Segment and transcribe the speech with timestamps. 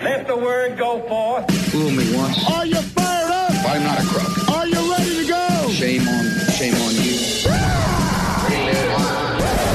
[0.00, 1.50] Let the word go forth.
[1.72, 2.38] Fool me once.
[2.50, 3.50] Are you fired up?
[3.66, 4.48] I'm not a crook.
[4.50, 5.70] Are you ready to go?
[5.70, 7.18] Shame on, shame on you.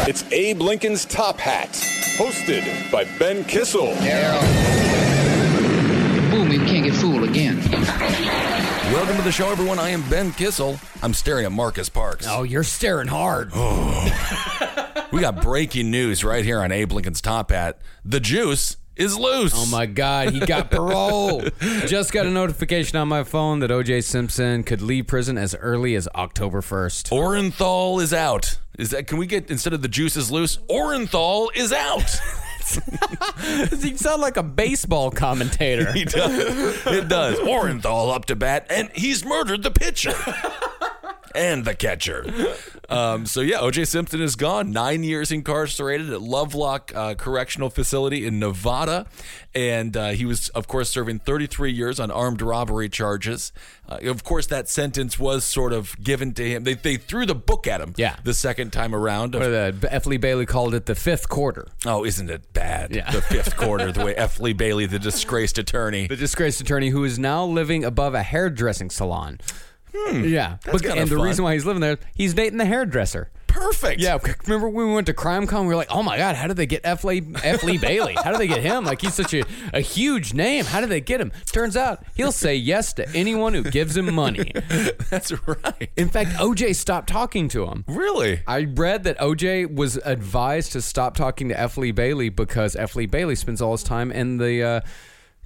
[0.08, 1.70] It's Abe Lincoln's Top Hat,
[2.18, 3.94] hosted by Ben Kissel.
[6.32, 7.58] Fool me, can't get fooled again.
[8.94, 9.80] Welcome to the show, everyone.
[9.80, 10.80] I am Ben Kissel.
[11.02, 12.28] I'm staring at Marcus Parks.
[12.30, 13.52] Oh, you're staring hard.
[13.54, 15.08] Oh.
[15.12, 17.80] we got breaking news right here on Abe Lincoln's Top Hat.
[18.06, 19.54] The juice is loose.
[19.56, 21.44] Oh my God, he got parole.
[21.88, 25.96] Just got a notification on my phone that OJ Simpson could leave prison as early
[25.96, 27.10] as October 1st.
[27.12, 28.60] Orenthal is out.
[28.78, 32.20] Is that can we get instead of the juice is loose, Orenthal is out.
[33.82, 35.92] He sound like a baseball commentator.
[35.94, 36.88] he does.
[36.88, 37.38] It does.
[37.40, 40.14] Orenthal up to bat, and he's murdered the pitcher.
[41.36, 42.26] And the catcher.
[42.90, 43.86] Um, so yeah, O.J.
[43.86, 44.72] Simpson is gone.
[44.72, 49.08] Nine years incarcerated at Lovelock uh, Correctional Facility in Nevada,
[49.56, 53.52] and uh, he was, of course, serving 33 years on armed robbery charges.
[53.88, 56.64] Uh, of course, that sentence was sort of given to him.
[56.64, 57.94] They, they threw the book at him.
[57.98, 58.16] Yeah.
[58.24, 59.36] the second time around.
[59.36, 60.06] Or the F.
[60.06, 61.68] Lee Bailey called it the fifth quarter.
[61.86, 62.96] Oh, isn't it bad?
[62.96, 63.12] Yeah.
[63.12, 64.40] The fifth quarter, the way F.
[64.40, 66.08] Lee Bailey, the disgraced attorney.
[66.08, 69.40] The disgraced attorney who is now living above a hairdressing salon.
[69.96, 71.26] Hmm, yeah, that's But- and the fun.
[71.26, 73.30] reason why he's living there, he's dating the hairdresser.
[73.48, 74.02] Perfect.
[74.02, 74.18] Yeah,
[74.48, 75.62] remember when we went to Crime Con?
[75.62, 77.04] We were like, "Oh my God, how did they get F.
[77.04, 77.62] Lee, F.
[77.64, 78.16] Lee Bailey?
[78.16, 78.84] How did they get him?
[78.84, 79.44] Like he's such a,
[79.74, 80.66] a huge name.
[80.66, 84.12] How did they get him?" Turns out he'll say yes to anyone who gives him
[84.16, 84.52] money.
[85.12, 85.92] That's right.
[85.96, 87.84] In fact, OJ stopped talking to him.
[87.88, 88.42] Really?
[88.48, 91.78] I read that OJ was advised to stop talking to F.
[91.78, 92.96] Lee Bailey because F.
[92.96, 94.82] Lee Bailey spends all his time in the uh,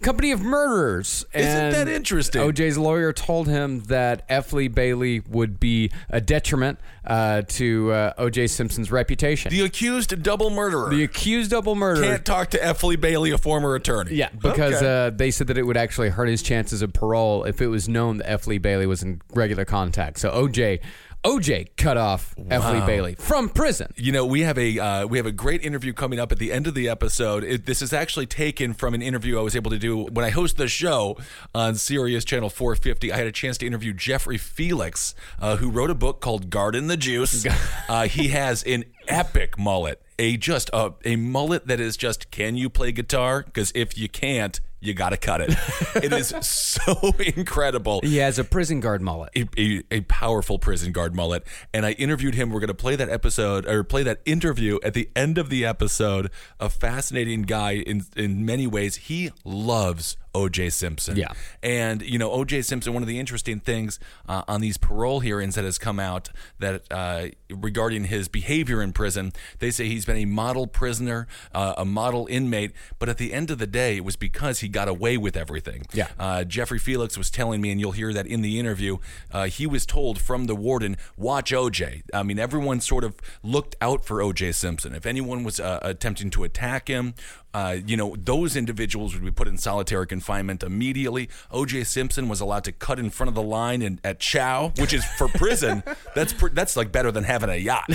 [0.02, 1.26] company of murderers.
[1.34, 2.42] Isn't that interesting?
[2.42, 4.54] OJ's lawyer told him that F.
[4.54, 9.52] Lee Bailey would be a detriment uh, to uh, OJ Simpson's reputation.
[9.52, 10.90] The accused double murderer.
[10.90, 12.04] The accused double murderer.
[12.06, 12.84] Can't talk to F.
[12.84, 14.14] Lee Bailey, a former attorney.
[14.16, 15.08] yeah, because Okay.
[15.08, 17.88] uh, they said that it would actually hurt his chances of parole if it was
[17.90, 18.48] known that F.
[18.48, 20.20] Lee Bailey was in regular contact.
[20.20, 20.80] So OJ,
[21.28, 22.72] OJ cut off F.
[22.72, 23.92] Lee Bailey from prison.
[23.98, 26.54] You know, we have a uh, we have a great interview coming up at the
[26.54, 27.44] end of the episode.
[27.44, 30.30] It, this is actually taken from an interview I was able to do when I
[30.30, 31.18] host the show
[31.54, 33.12] on Sirius Channel 450.
[33.12, 36.88] I had a chance to interview Jeffrey Felix, uh, who wrote a book called Guarding
[36.88, 37.46] the Juice.
[37.90, 42.58] Uh, he has an epic mullet, a just a, a mullet that is just can
[42.58, 43.44] you play guitar?
[43.44, 45.56] Because if you can't, you got to cut it.
[45.96, 46.94] it is so
[47.36, 48.02] incredible.
[48.04, 49.32] He has a prison guard mullet.
[49.36, 51.46] a, a, a powerful prison guard mullet.
[51.74, 52.50] And I interviewed him.
[52.50, 55.66] We're going to play that episode or play that interview at the end of the
[55.66, 56.30] episode.
[56.60, 58.96] A fascinating guy in in many ways.
[58.98, 60.70] He loves O.J.
[60.70, 61.18] Simpson.
[61.18, 61.32] Yeah.
[61.64, 62.62] And you know O.J.
[62.62, 62.94] Simpson.
[62.94, 64.00] One of the interesting things
[64.30, 66.30] uh, on these parole hearings that has come out
[66.60, 71.74] that uh, regarding his behavior in prison, they say he's been a model prisoner, uh,
[71.78, 72.72] a model inmate.
[73.00, 75.86] But at the end of the day, it was because he got away with everything.
[75.94, 76.08] Yeah.
[76.20, 78.98] Uh, Jeffrey Felix was telling me, and you'll hear that in the interview.
[79.32, 83.76] Uh, he was told from the warden, "Watch OJ." I mean, everyone sort of looked
[83.82, 84.94] out for OJ Simpson.
[84.96, 87.14] If anyone was uh, attempting to attack him,
[87.54, 91.30] uh, you know, those individuals would be put in solitary confinement immediately.
[91.52, 94.94] OJ Simpson was allowed to cut in front of the line in, at Chow, which
[94.94, 95.84] is for prison.
[96.16, 97.86] that's pr- that's like better than having a yacht.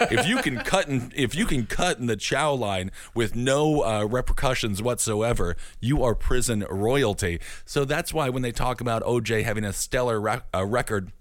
[0.00, 3.82] if you can cut in, if you can cut in the Chow line with no
[3.82, 7.40] uh, repercussions whatsoever, you are prison royalty.
[7.64, 11.12] So that's why when they talk about OJ having a stellar rec- uh, record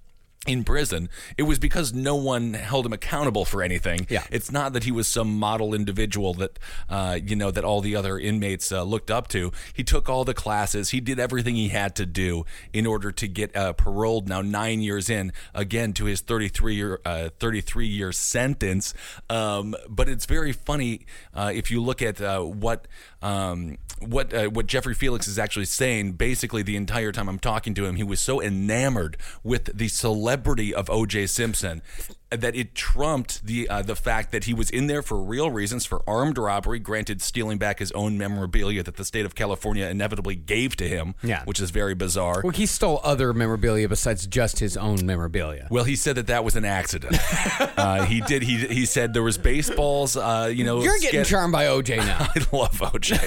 [0.46, 4.06] in prison, it was because no one held him accountable for anything.
[4.10, 4.24] Yeah.
[4.32, 6.60] It's not that he was some model individual that,
[6.90, 9.52] uh, you know, that all the other inmates uh, looked up to.
[9.74, 10.90] He took all the classes.
[10.90, 14.82] He did everything he had to do in order to get uh, paroled now nine
[14.82, 18.94] years in, again, to his 33 year, uh, 33 year sentence.
[19.30, 22.88] Um, but it's very funny uh, if you look at uh, what.
[23.22, 27.74] Um, what uh, what Jeffrey Felix is actually saying, basically the entire time I'm talking
[27.76, 30.35] to him, he was so enamored with the celebrity
[30.74, 31.28] of O.J.
[31.28, 31.82] Simpson
[32.32, 35.86] that it trumped the uh, the fact that he was in there for real reasons
[35.86, 40.36] for armed robbery, granted stealing back his own memorabilia that the state of California inevitably
[40.36, 41.44] gave to him, Yeah.
[41.46, 42.42] which is very bizarre.
[42.44, 45.68] Well, he stole other memorabilia besides just his own memorabilia.
[45.70, 47.16] Well, he said that that was an accident.
[47.78, 48.42] uh, he did.
[48.42, 50.18] He he said there was baseballs.
[50.18, 52.18] Uh, you know, You're getting charmed by OJ now.
[52.36, 53.18] I love OJ.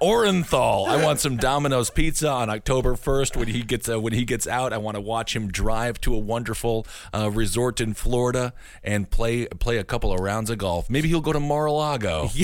[0.00, 0.88] Orenthal.
[0.88, 4.46] I want some Domino's pizza on October 1st when he gets uh, when he gets
[4.46, 4.72] out.
[4.72, 9.46] I want to watch him drive to a wonderful uh, resort in Florida and play
[9.46, 10.88] play a couple of rounds of golf.
[10.88, 12.28] Maybe he'll go to Mar-a-Lago.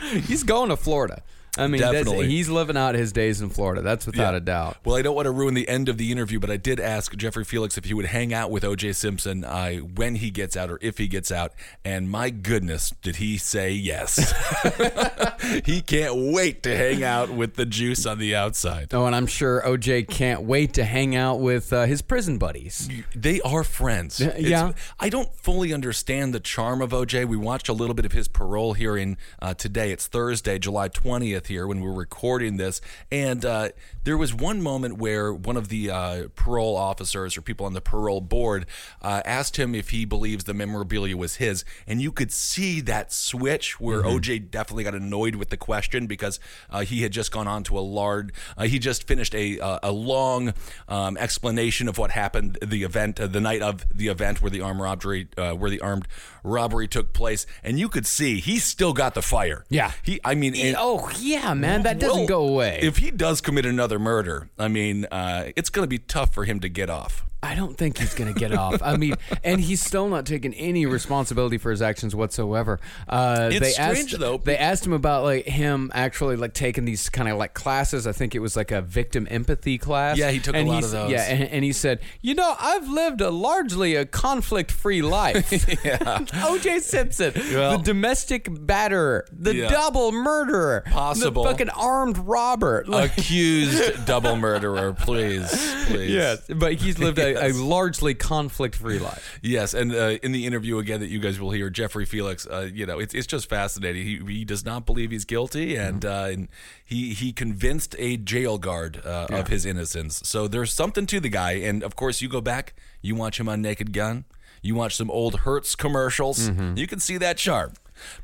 [0.00, 1.22] He's going to Florida.
[1.56, 2.28] I mean, Definitely.
[2.28, 3.80] he's living out his days in Florida.
[3.82, 4.38] That's without Yeah.
[4.38, 4.76] a doubt.
[4.84, 7.14] Well, I don't want to ruin the end of the interview, but I did ask
[7.16, 8.92] Jeffrey Felix if he would hang out with O.J.
[8.94, 11.52] Simpson uh, when he gets out or if he gets out.
[11.84, 14.32] And my goodness, did he say yes?
[15.64, 18.92] he can't wait to hang out with the juice on the outside.
[18.92, 22.88] Oh, and I'm sure OJ can't wait to hang out with uh, his prison buddies.
[23.14, 24.20] They are friends.
[24.20, 24.72] Yeah, It's- yeah.
[24.98, 27.26] I don't fully understand the charm of OJ.
[27.26, 29.92] We watched a little bit of his parole hearing uh, today.
[29.92, 32.80] It's Thursday, July 20th here when we're recording this.
[33.10, 33.68] And uh,
[34.04, 37.80] there was one moment where one of the uh, parole officers or people on the
[37.80, 38.66] parole board
[39.02, 41.64] uh, asked him if he believes the memorabilia was his.
[41.86, 44.16] And you could see that switch where Mm-hmm.
[44.18, 47.78] OJ definitely got annoyed with the question because uh, he had just gone on to
[47.78, 50.52] a large, uh, he just finished a, uh, a long
[50.88, 54.60] um, explanation of what happened, the event, uh, the night of the event where the
[54.60, 56.06] armed robbery, uh, where the armed
[56.42, 57.46] robbery took place.
[57.62, 59.64] And you could see he still got the fire.
[59.70, 59.92] Yeah.
[60.02, 61.82] He, I mean, and- oh, yeah, man.
[61.84, 62.80] That doesn't well, go away.
[62.82, 66.44] If he does commit another murder, I mean, uh, it's going to be tough for
[66.44, 67.24] him to get off.
[67.44, 68.80] I don't think he's going to get off.
[68.82, 69.14] I mean,
[69.44, 72.80] and he's still not taking any responsibility for his actions whatsoever.
[73.08, 74.38] Uh, It's they strange, asked, though.
[74.38, 78.06] They asked him about like him actually like taking these kind of like classes.
[78.06, 80.16] I think it was like a victim empathy class.
[80.16, 81.10] Yeah, he took a and lot he's- of those.
[81.10, 85.52] Yeah, and, and he said, you know, I've lived a largely a conflict-free life.
[86.44, 86.80] O.J.
[86.80, 89.68] Simpson, Well- the domestic batterer, the Yeah.
[89.68, 91.44] double murderer, Possible.
[91.44, 92.84] the fucking armed robber.
[92.92, 95.48] Accused double murderer, please,
[95.86, 96.10] please.
[96.10, 99.38] Yes, but he's lived a, a largely conflict-free life.
[99.42, 102.68] Yes, and uh, in the interview again that you guys will hear, Jeffrey Felix, uh,
[102.72, 104.04] you know, it's, it's just fascinating.
[104.04, 106.48] He, he does not believe he's guilty, and, uh, and
[106.84, 110.22] he he convinced a jail guard uh, of his innocence.
[110.24, 113.48] So there's something to the guy, and of course, you go back, you watch him
[113.48, 114.24] on Naked Gun,
[114.62, 117.72] you watch some old Hertz commercials, you can see that charm.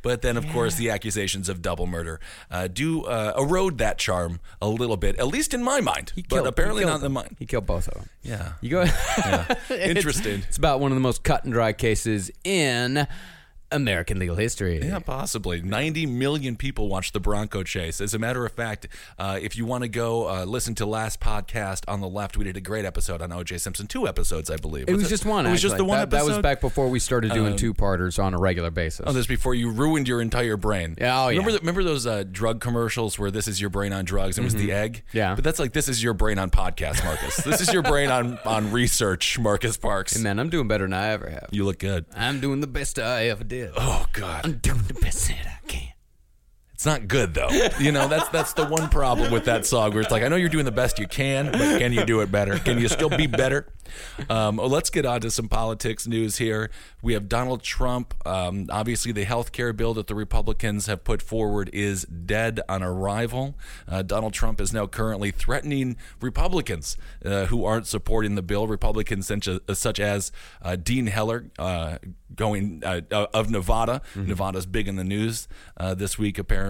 [0.02, 2.20] But then, of course, the accusations of double murder
[2.50, 6.12] uh, do uh, erode that charm a little bit, at least in my mind.
[6.17, 7.37] but killed- apparently not in the mind.
[7.38, 8.08] He killed both of them.
[8.22, 8.52] Yeah.
[8.61, 8.82] You go.
[9.20, 10.43] It's- Interesting.
[10.49, 13.06] It's, about one of the most cut and dry cases in
[13.72, 14.81] American legal history.
[14.82, 15.62] Yeah, possibly.
[15.62, 18.00] 90 million people watched the Bronco chase.
[18.00, 18.88] As a matter of fact,
[19.19, 22.44] uh, if you want to go uh, listen to last podcast on the left, we
[22.44, 23.58] did a great episode on O.J.
[23.58, 23.87] Simpson.
[23.87, 24.88] Two episodes, I believe.
[24.88, 25.46] It was just one.
[25.46, 27.75] It was just the one that, that was back before we started doing Um, two
[27.75, 29.05] parters on a regular basis.
[29.06, 30.96] Oh, this before you ruined your entire brain.
[30.99, 31.38] Yeah, oh, yeah.
[31.38, 34.44] Remember, the, remember those uh, drug commercials where this is your brain on drugs and
[34.44, 35.02] it was the egg?
[35.08, 35.17] Mm-hmm.
[35.17, 35.34] Yeah.
[35.34, 37.37] But that's like this is your brain on podcast, Marcus.
[37.37, 40.17] this is your brain on on research, Marcus Parks.
[40.17, 41.49] Hey, man, I'm doing better than I ever have.
[41.50, 42.05] You look good.
[42.17, 43.59] I'm doing the best I ever did.
[43.76, 44.44] Oh God.
[44.44, 45.89] I'm doing the best that I can.
[46.81, 47.50] It's not good though.
[47.79, 50.37] You know, that's that's the one problem with that song where it's like, I know
[50.37, 52.58] you're doing the best you can, but can you do it better?
[52.58, 53.70] Can you still be better?
[54.31, 56.70] Um, well, let's get on to some politics news here.
[57.03, 58.15] We have Donald Trump.
[58.27, 62.82] Um, obviously, the health care bill that the Republicans have put forward is dead on
[62.82, 63.58] arrival.
[63.87, 66.96] Uh, Donald Trump is now currently threatening Republicans
[67.27, 68.67] uh, who aren't supporting the bill.
[68.67, 70.32] Republicans such as, such as
[70.63, 71.99] uh, Dean Heller, uh,
[72.34, 74.01] going uh, of Nevada.
[74.15, 76.69] Nevada's big in the news uh, this week, apparently.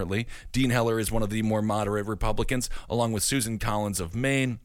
[0.53, 4.61] Dean Heller is one of the more moderate Republicans, along with Susan Collins of Maine.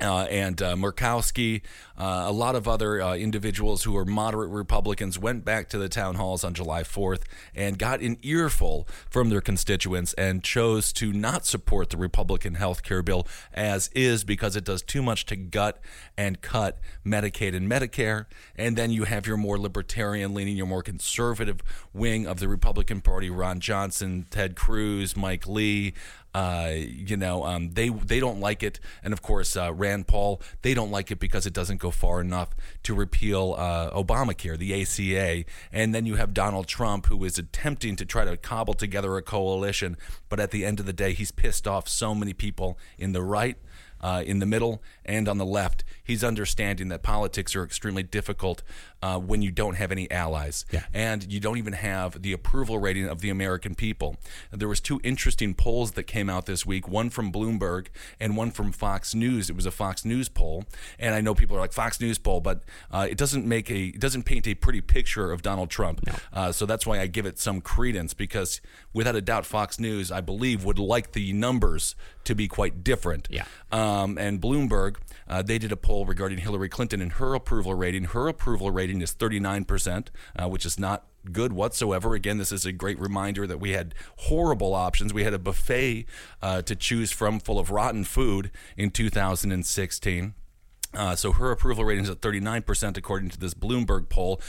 [0.00, 1.60] Uh, and uh, Murkowski,
[1.98, 5.90] uh, a lot of other uh, individuals who are moderate Republicans went back to the
[5.90, 7.22] town halls on July 4th
[7.54, 12.82] and got an earful from their constituents and chose to not support the Republican health
[12.82, 15.78] care bill as is because it does too much to gut
[16.16, 18.24] and cut Medicaid and Medicare.
[18.56, 21.60] And then you have your more libertarian leaning, your more conservative
[21.92, 25.92] wing of the Republican Party Ron Johnson, Ted Cruz, Mike Lee.
[26.34, 30.40] Uh, you know, um, they they don't like it, and of course, uh, Rand Paul,
[30.62, 32.50] they don't like it because it doesn't go far enough
[32.84, 35.44] to repeal uh, Obamacare, the ACA.
[35.72, 39.22] And then you have Donald Trump, who is attempting to try to cobble together a
[39.22, 39.96] coalition.
[40.28, 43.22] But at the end of the day, he's pissed off so many people in the
[43.22, 43.56] right
[44.00, 45.84] uh, in the middle and on the left.
[46.02, 48.62] He's understanding that politics are extremely difficult
[49.02, 50.84] uh, when you don't have any allies, Yeah.
[50.92, 54.16] and you don't even have the approval rating of the American people.
[54.50, 57.86] There was two interesting polls that came out this week, one from Bloomberg
[58.18, 59.48] and one from Fox News.
[59.48, 60.64] It was a Fox News poll,
[60.98, 63.86] and I know people are like Fox News poll, but uh, it doesn't make a
[63.86, 66.00] it doesn't paint a pretty picture of Donald Trump.
[66.32, 68.60] Uh, so that's why I give it some credence because
[68.92, 73.28] without a doubt, Fox News, I believe, would like the numbers to be quite different.
[73.30, 73.44] Yeah.
[73.72, 74.96] Um, and Bloomberg,
[75.28, 78.04] uh, they did a poll regarding Hillary Clinton and her approval rating.
[78.04, 82.14] Her approval rating is 39%, uh, which is not good whatsoever.
[82.14, 85.12] Again, this is a great reminder that we had horrible options.
[85.12, 86.06] We had a buffet
[86.42, 90.34] uh, to choose from full of rotten food in 2016.
[90.92, 94.40] Uh, so her approval rating is at 39%, according to this Bloomberg poll.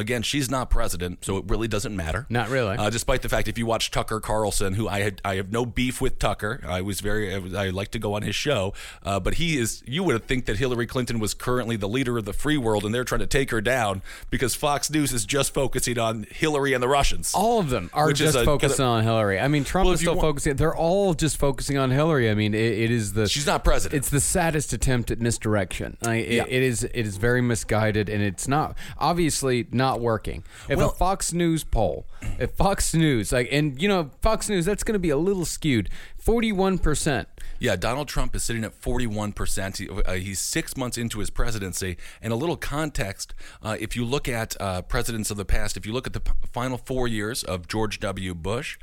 [0.00, 2.26] Again, she's not president, so it really doesn't matter.
[2.28, 2.76] Not really.
[2.76, 5.64] Uh, despite the fact, if you watch Tucker Carlson, who I had, I have no
[5.66, 6.60] beef with Tucker.
[6.66, 8.72] I was very, I, I like to go on his show,
[9.04, 9.82] uh, but he is.
[9.86, 12.94] You would think that Hillary Clinton was currently the leader of the free world, and
[12.94, 16.82] they're trying to take her down because Fox News is just focusing on Hillary and
[16.82, 17.32] the Russians.
[17.34, 19.38] All of them are just a- focusing on Hillary.
[19.40, 20.56] I mean, Trump Well, is still want- focusing.
[20.56, 22.30] They're all just focusing on Hillary.
[22.30, 23.98] I mean, it, it is the She's not president.
[23.98, 25.96] It's the saddest attempt at misdirection.
[26.02, 26.44] I, it- Yeah.
[26.48, 26.84] it is.
[26.84, 30.44] It is very misguided, and it's not obviously not working.
[30.68, 32.06] If Well- a Fox News poll,
[32.38, 35.46] if Fox News, like, and you know, Fox News, that's going to be a little
[35.46, 35.88] skewed.
[36.18, 37.28] Forty-one percent.
[37.58, 39.76] Yeah, Donald Trump is sitting at 41%.
[39.76, 41.98] He, uh, he's six months into his presidency.
[42.22, 45.84] And a little context uh, if you look at uh, presidents of the past, if
[45.84, 48.34] you look at the p- final four years of George W.
[48.34, 48.78] Bush,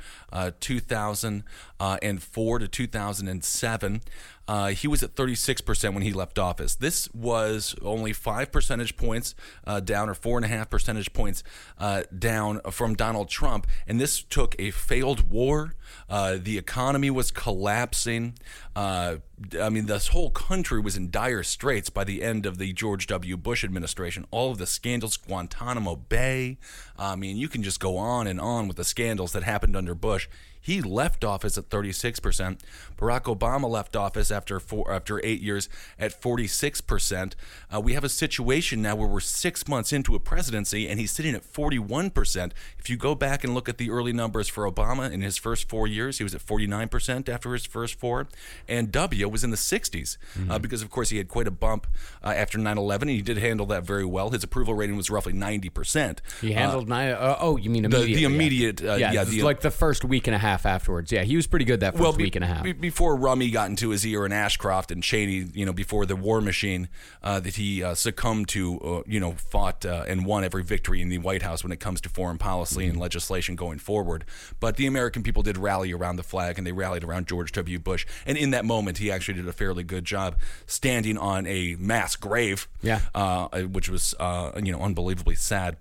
[1.80, 4.00] uh, 2004 to 2007,
[4.48, 6.74] uh, he was at 36% when he left office.
[6.74, 9.34] This was only five percentage points
[9.66, 11.44] uh, down, or four and a half percentage points
[11.78, 13.66] uh, down from Donald Trump.
[13.86, 15.74] And this took a failed war.
[16.08, 18.38] Uh, the economy was collapsing.
[18.74, 19.16] Uh,
[19.60, 23.06] I mean, this whole country was in dire straits by the end of the George
[23.08, 23.36] W.
[23.36, 24.26] Bush administration.
[24.30, 26.56] All of the scandals, Guantanamo Bay.
[26.98, 29.94] I mean, you can just go on and on with the scandals that happened under
[29.94, 30.26] Bush.
[30.60, 32.60] He left office at 36%.
[32.98, 37.32] Barack Obama left office after four, after eight years at 46%.
[37.72, 41.12] Uh, we have a situation now where we're six months into a presidency and he's
[41.12, 42.52] sitting at 41%.
[42.78, 45.68] If you go back and look at the early numbers for Obama in his first
[45.68, 48.28] four years, he was at 49% after his first four.
[48.68, 50.16] And W was in the 60s
[50.50, 51.86] uh, because, of course, he had quite a bump
[52.24, 54.30] uh, after 9 11 and he did handle that very well.
[54.30, 56.18] His approval rating was roughly 90%.
[56.40, 57.10] He Uh, handled nine.
[57.12, 58.82] Uh, oh, you mean the- the immediate?
[58.82, 61.12] uh, yeah, this the- like the first week and a half afterwards.
[61.12, 62.62] Yeah, he was pretty good that first be- week and a half.
[62.64, 66.16] be- before Rummy got into his ear and Ashcroft and Cheney, you know, before the
[66.16, 66.88] war machine,
[67.22, 71.02] uh, that he uh, succumbed to, uh, you know, fought uh, and won every victory
[71.02, 72.90] in the White House when it comes to foreign policy Mm-hmm.
[72.92, 74.24] and legislation going forward.
[74.58, 77.78] But the American people did rally around the flag and they rallied around George W.
[77.78, 78.06] Bush.
[78.24, 82.16] And in that moment, he actually did a fairly good job standing on a mass
[82.16, 83.00] grave, Yeah.
[83.14, 85.76] uh, which was, uh, you know, unbelievably sad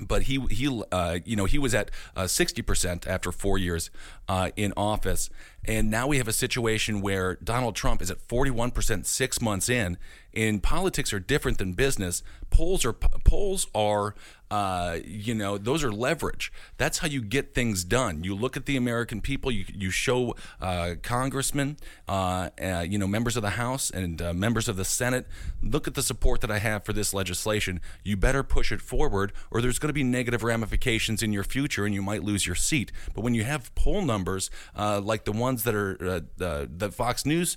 [0.00, 1.90] but he he uh, you know he was at
[2.26, 3.90] sixty percent after four years
[4.28, 5.28] uh, in office,
[5.64, 9.40] and now we have a situation where Donald Trump is at forty one percent six
[9.40, 9.98] months in.
[10.34, 12.22] and politics are different than business.
[12.50, 14.14] Polls are polls are
[14.50, 16.52] uh, you know those are leverage.
[16.76, 18.24] That's how you get things done.
[18.24, 19.50] You look at the American people.
[19.50, 21.76] You you show uh, congressmen,
[22.08, 25.26] uh, uh, you know members of the House and uh, members of the Senate.
[25.62, 27.80] Look at the support that I have for this legislation.
[28.04, 31.84] You better push it forward, or there's going to be negative ramifications in your future,
[31.84, 32.90] and you might lose your seat.
[33.14, 37.56] But when you have poll numbers uh, like the ones that are that Fox News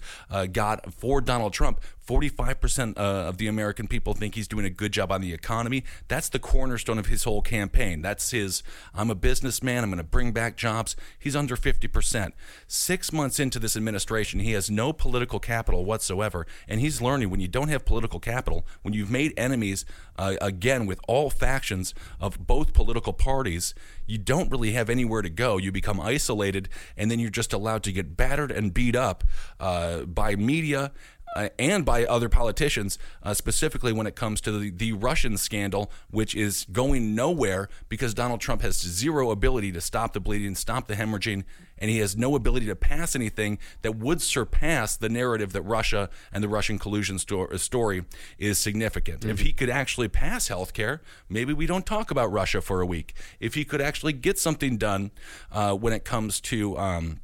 [0.51, 1.79] got for Donald Trump,
[2.11, 5.83] 45% uh, of the American people think he's doing a good job on the economy.
[6.07, 6.39] That's the
[6.81, 8.01] cornerstone of his whole campaign.
[8.01, 10.95] That's his I'm a businessman, I'm going to bring back jobs.
[11.19, 12.31] He's under 50%.
[12.67, 16.47] Six months into this administration, he has no political capital whatsoever.
[16.67, 19.85] And he's learning when you don't have political capital, when you've made enemies,
[20.17, 23.73] uh, again, with all factions of both political parties,
[24.07, 25.57] you don't really have anywhere to go.
[25.57, 29.23] You become isolated, and then you're just allowed to get battered and beat up
[29.59, 30.91] uh, by media
[31.35, 35.91] uh, and by other politicians, uh, specifically when it comes to the, the Russian scandal,
[36.09, 40.87] which is going nowhere because Donald Trump has zero ability to stop the bleeding, stop
[40.87, 41.43] the hemorrhaging,
[41.77, 46.09] and he has no ability to pass anything that would surpass the narrative that Russia
[46.31, 48.05] and the Russian collusion sto- story
[48.37, 49.25] is significant.
[49.25, 52.85] If he could actually pass health care, maybe we don't talk about Russia for a
[52.85, 53.15] week.
[53.39, 55.11] If he could actually get something done
[55.51, 56.77] uh, when it comes to.
[56.77, 57.19] Um,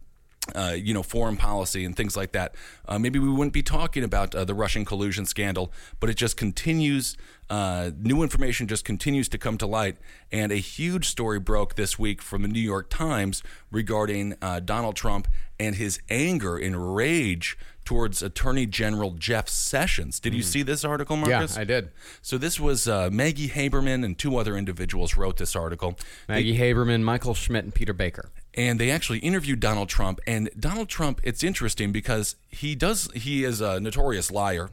[0.55, 2.55] uh, you know, foreign policy and things like that.
[2.87, 6.37] Uh, maybe we wouldn't be talking about uh, the Russian collusion scandal, but it just
[6.37, 7.17] continues.
[7.49, 9.97] Uh, new information just continues to come to light,
[10.31, 14.95] and a huge story broke this week from the New York Times regarding uh, Donald
[14.95, 15.27] Trump
[15.59, 20.19] and his anger and rage towards Attorney General Jeff Sessions.
[20.19, 21.55] Did you see this article, Marcus?
[21.55, 21.61] Mm.
[21.61, 21.91] I did.
[22.21, 25.97] So this was uh, Maggie Haberman and two other individuals wrote this article.
[26.27, 28.29] Maggie Haberman, Michael Schmidt, and Peter Baker.
[28.57, 30.19] And they actually interviewed Donald Trump.
[30.25, 34.71] And Donald Trump, it's interesting because he does he is a notorious liar.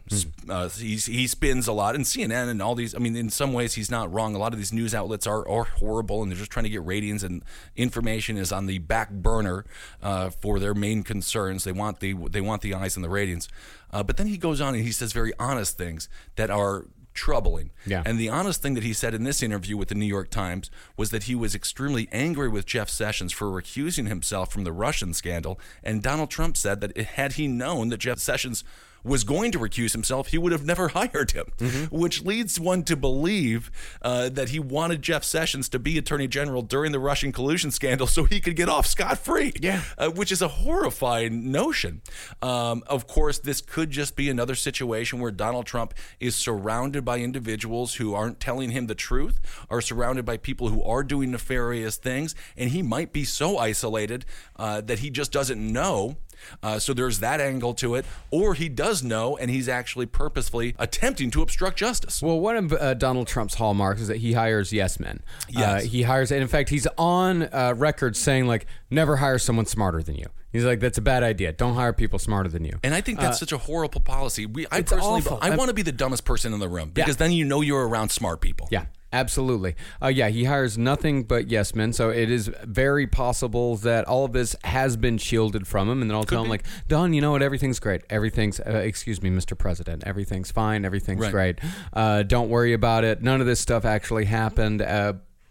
[0.48, 2.94] Uh, he's, he spins a lot, and CNN and all these.
[2.94, 4.34] I mean, in some ways, he's not wrong.
[4.34, 6.84] A lot of these news outlets are are horrible, and they're just trying to get
[6.84, 7.44] ratings, and
[7.76, 9.66] information is on the back burner
[10.02, 11.64] uh, for their main concerns.
[11.64, 13.48] They want the they want the eyes and the ratings.
[13.92, 17.71] Uh, but then he goes on and he says very honest things that are troubling.
[17.87, 18.02] Yeah.
[18.04, 20.71] And the honest thing that he said in this interview with the New York Times
[20.97, 25.14] was that he was extremely angry with Jeff Sessions for recusing himself from the Russian
[25.14, 25.59] scandal.
[25.83, 28.64] And Donald Trump said that had he known that Jeff Sessions
[29.04, 31.46] was going to recuse himself, he would have never hired him,
[31.90, 33.70] which leads one to believe
[34.02, 38.06] uh, that he wanted Jeff Sessions to be Attorney General during the Russian collusion scandal
[38.06, 39.52] so he could get off scot free.
[39.61, 39.82] Yeah.
[39.99, 42.02] Uh, which is a horrifying notion.
[42.42, 47.18] Um, of course, this could just be another situation where Donald Trump is surrounded by
[47.18, 51.96] individuals who aren't telling him the truth, are surrounded by people who are doing nefarious
[51.96, 54.25] things, and he might be so isolated
[54.56, 56.16] uh, that he just doesn't know.
[56.62, 60.74] Uh, so there's that angle to it, or he does know, and he's actually purposefully
[60.78, 62.22] attempting to obstruct justice.
[62.22, 65.20] Well, one of uh, Donald Trump's hallmarks is that he hires yes men.
[65.48, 65.84] Yes.
[65.84, 69.66] Uh, he hires, and in fact, he's on uh, record saying like, never hire someone
[69.66, 70.26] smarter than you.
[70.52, 71.52] He's like, that's a bad idea.
[71.52, 72.78] Don't hire people smarter than you.
[72.84, 74.46] And I think that's such a horrible policy.
[74.46, 75.38] We, I Uh, personally, awful.
[75.42, 77.04] I want to be the dumbest person in the room Yeah.
[77.04, 78.68] because then you know you're around smart people.
[78.70, 78.84] Yeah,
[79.14, 79.76] absolutely.
[80.02, 81.92] Uh, yeah, he hires nothing but yes men.
[81.92, 86.02] So it is very possible that all of this has been shielded from him.
[86.02, 87.42] And then I'll tell him, like, Don, you know what?
[87.42, 88.02] Everything's great.
[88.11, 89.56] Everything's, uh, excuse me, Mr.
[89.56, 90.04] President.
[90.04, 90.85] Everything's fine.
[90.85, 91.33] Everything's Right.
[91.33, 91.61] great.
[91.92, 93.23] Uh, don't worry about it.
[93.23, 94.83] None of this stuff actually happened.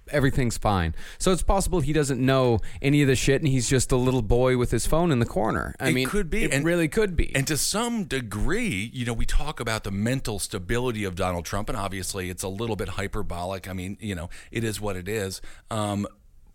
[0.10, 0.96] Everything's fine.
[1.18, 4.22] So it's possible he doesn't know any of the shit, and he's just a little
[4.22, 5.76] boy with his phone in the corner.
[5.80, 6.44] I mean it mean, could be.
[6.44, 7.36] It and, really could be.
[7.36, 11.70] And to some degree, you know, we talk about the mental stability of Donald Trump,
[11.70, 13.68] and obviously it's a little bit hyperbolic.
[13.70, 15.42] I mean, you know, it is what it is.
[15.72, 16.08] Um,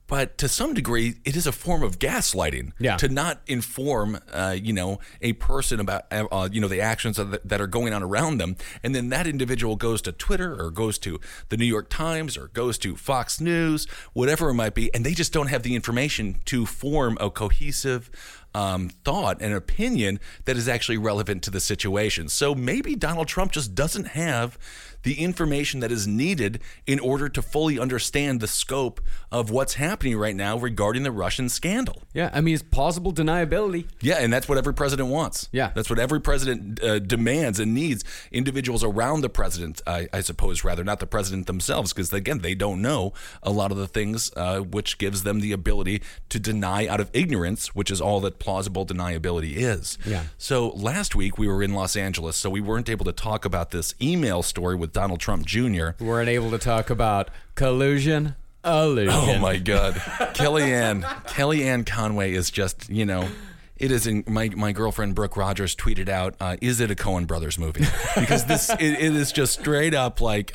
[0.08, 2.72] but to some degree, it is a form of gaslighting.
[2.78, 2.96] Yeah.
[2.96, 7.46] To not inform, uh, you know, a person about, uh, you know, the actions that,
[7.46, 10.98] that are going on around them, and then that individual goes to Twitter or goes
[11.00, 15.04] to the New York Times or goes to Fox News, whatever it might be, and
[15.04, 18.10] they just don't have the information to form a cohesive
[18.54, 22.28] um, thought and opinion that is actually relevant to the situation.
[22.28, 24.58] So maybe Donald Trump just doesn't have
[25.02, 30.16] the information that is needed in order to fully understand the scope of what's happening
[30.16, 32.02] right now regarding the Russian scandal.
[32.12, 33.86] yeah, I mean, it's plausible deniability.
[34.00, 35.48] Yeah, and that's what every president wants.
[35.52, 35.70] Yeah.
[35.74, 38.04] that's what every president uh, demands and needs.
[38.32, 42.54] Individuals around the president, I, I suppose, rather not the president themselves, because again, they
[42.54, 46.86] don't know a lot of the things, uh, which gives them the ability to deny
[46.86, 49.98] out of ignorance, which is all that plausible deniability is.
[50.06, 50.24] Yeah.
[50.36, 53.70] So last week we were in Los Angeles, so we weren't able to talk about
[53.70, 55.90] this email story with Donald Trump Jr.
[55.98, 58.34] We weren't able to talk about collusion.
[58.64, 59.14] Illusion.
[59.14, 59.94] Oh my God,
[60.34, 63.28] Kellyanne Kellyanne Conway is just you know.
[63.76, 67.28] It is in my my girlfriend Brooke Rogers tweeted out, uh, "Is it a Coen
[67.28, 67.84] Brothers movie?"
[68.16, 70.52] Because this it, it is just straight up like,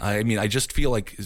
[0.00, 1.18] I mean, I just feel like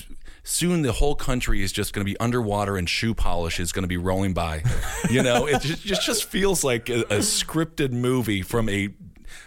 [0.46, 3.82] soon the whole country is just going to be underwater and shoe polish is going
[3.82, 4.62] to be rolling by.
[5.10, 8.88] You know, it just just, just feels like a, a scripted movie from a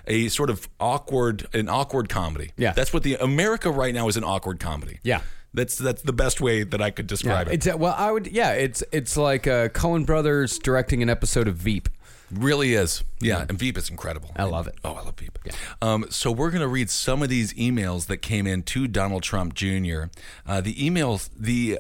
[0.08, 2.52] a sort of awkward an awkward comedy.
[2.56, 2.72] Yeah.
[2.72, 5.00] that's what the America right now is an awkward comedy.
[5.04, 5.22] Yeah.
[5.54, 7.66] That's that's the best way that I could describe it.
[7.66, 8.52] It's well, I would yeah.
[8.52, 11.90] It's it's like uh, Coen Brothers directing an episode of Veep.
[12.32, 13.04] Really is.
[13.20, 14.32] Yeah, and Veep is incredible.
[14.36, 14.76] I love it.
[14.84, 15.40] Oh, I love Veep.
[15.82, 19.24] Um, so we're going to read some of these emails that came in to Donald
[19.24, 20.04] Trump Jr.
[20.46, 21.80] Uh, the emails, the